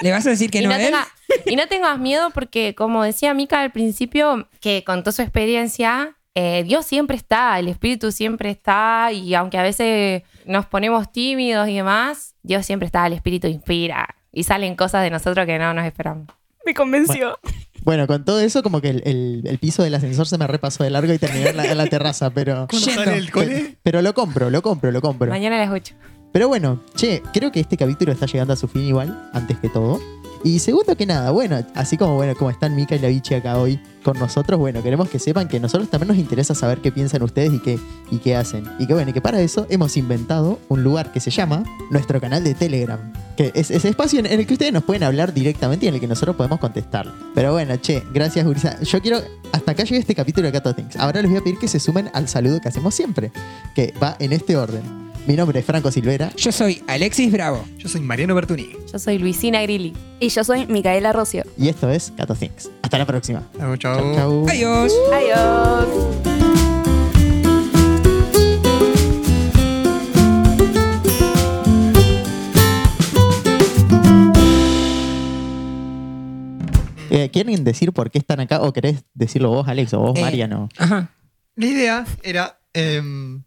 [0.01, 0.85] ¿Le vas a decir que y, no, no a él?
[0.87, 1.07] tenga-
[1.45, 6.63] y no tengas miedo porque, como decía Mika al principio, que contó su experiencia, eh,
[6.65, 11.75] Dios siempre está, el Espíritu siempre está, y aunque a veces nos ponemos tímidos y
[11.75, 15.85] demás, Dios siempre está, el Espíritu inspira, y salen cosas de nosotros que no nos
[15.85, 16.27] esperamos.
[16.65, 17.39] Me convenció.
[17.83, 20.83] Bueno, con todo eso, como que el, el- el piso del ascensor se me repasó
[20.83, 22.67] de largo y terminé en la, en la terraza, pero.
[22.69, 23.03] ¿Cuándo Yendo.
[23.05, 23.77] sale el cole?
[23.81, 25.29] Pero lo compro, lo compro, lo compro.
[25.29, 25.95] Mañana a las 8.
[26.33, 29.69] Pero bueno, che, creo que este capítulo está llegando a su fin igual, antes que
[29.69, 29.99] todo.
[30.43, 33.57] Y segundo que nada, bueno, así como bueno, como están Mika y la Vichy acá
[33.57, 37.21] hoy con nosotros, bueno, queremos que sepan que nosotros también nos interesa saber qué piensan
[37.23, 37.79] ustedes y qué,
[38.09, 38.65] y qué hacen.
[38.79, 42.21] Y que bueno, y que para eso hemos inventado un lugar que se llama nuestro
[42.21, 42.99] canal de Telegram.
[43.35, 46.01] Que es ese espacio en, el que ustedes nos pueden hablar directamente y en el
[46.01, 47.11] que nosotros podemos contestar.
[47.35, 48.81] Pero bueno, che, gracias, Gurisa.
[48.81, 49.19] Yo quiero.
[49.51, 50.95] Hasta acá llega este capítulo de Cato Things.
[50.97, 53.31] Ahora les voy a pedir que se sumen al saludo que hacemos siempre.
[53.75, 55.08] Que va en este orden.
[55.27, 56.31] Mi nombre es Franco Silvera.
[56.35, 57.63] Yo soy Alexis Bravo.
[57.77, 58.69] Yo soy Mariano Bertuni.
[58.91, 59.93] Yo soy Luisina Grilli.
[60.19, 61.43] Y yo soy Micaela Rocio.
[61.57, 62.69] Y esto es Cato Things.
[62.81, 63.43] Hasta la próxima.
[63.57, 63.95] Chau, chau.
[63.99, 64.49] Chau, chau.
[64.49, 64.93] Adiós.
[65.13, 65.87] Adiós.
[77.11, 80.21] Eh, ¿Quieren decir por qué están acá o querés decirlo vos, Alex, o vos, Eh,
[80.21, 80.69] Mariano?
[80.77, 81.11] Ajá.
[81.55, 82.55] La idea era.
[82.73, 83.41] em,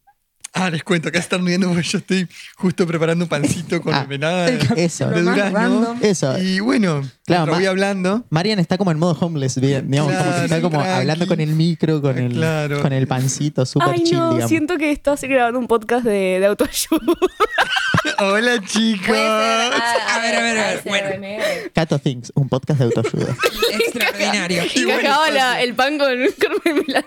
[0.55, 3.95] ah, les cuento, acá se están riendo porque yo estoy justo preparando un pancito con
[3.95, 5.09] Ah, mermelada de, Eso.
[5.09, 5.97] de durazno.
[6.01, 6.39] Eso.
[6.39, 8.25] Y bueno, Claro, voy hablando.
[8.31, 11.01] Marian está como en modo homeless, bien, digamos, como que está Claro, como tranqui.
[11.01, 12.83] hablando con el micro, con el, Claro.
[12.83, 14.49] con el pancito, súper Ay, chill, no, digamos.
[14.49, 17.01] siento que estás grabando un podcast de, de autoayuda.
[18.19, 19.17] Hola, chicos.
[19.17, 20.83] A ver, a ver, a ver.
[20.85, 21.43] Bueno.
[21.75, 23.37] Cato Things, un podcast de autoayuda.
[23.73, 24.63] Extraordinario.
[24.75, 26.09] Y bueno, cagaba el pan con,
[26.65, 27.05] mermelada.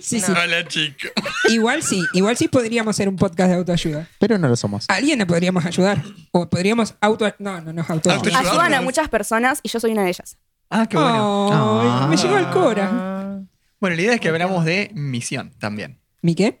[0.00, 0.32] Sí, sí.
[0.32, 1.10] Hola, chicos.
[1.48, 4.08] Igual sí, igual sí podríamos hacer un podcast de autoayuda.
[4.18, 4.88] Pero no lo somos.
[4.88, 6.02] ¿A alguien le podríamos ayudar?
[6.32, 7.32] O podríamos auto...
[7.38, 8.10] No, no, no es auto.
[8.10, 10.36] Ayudan a muchas personas y yo soy una de ellas.
[10.70, 11.80] Ah, qué bueno.
[11.80, 12.06] Ay, Ah.
[12.08, 12.90] Me llegó el cora.
[12.92, 13.40] Ah.
[13.80, 16.00] Bueno, la idea es que hablamos de misión también.
[16.22, 16.60] ¿Mi qué?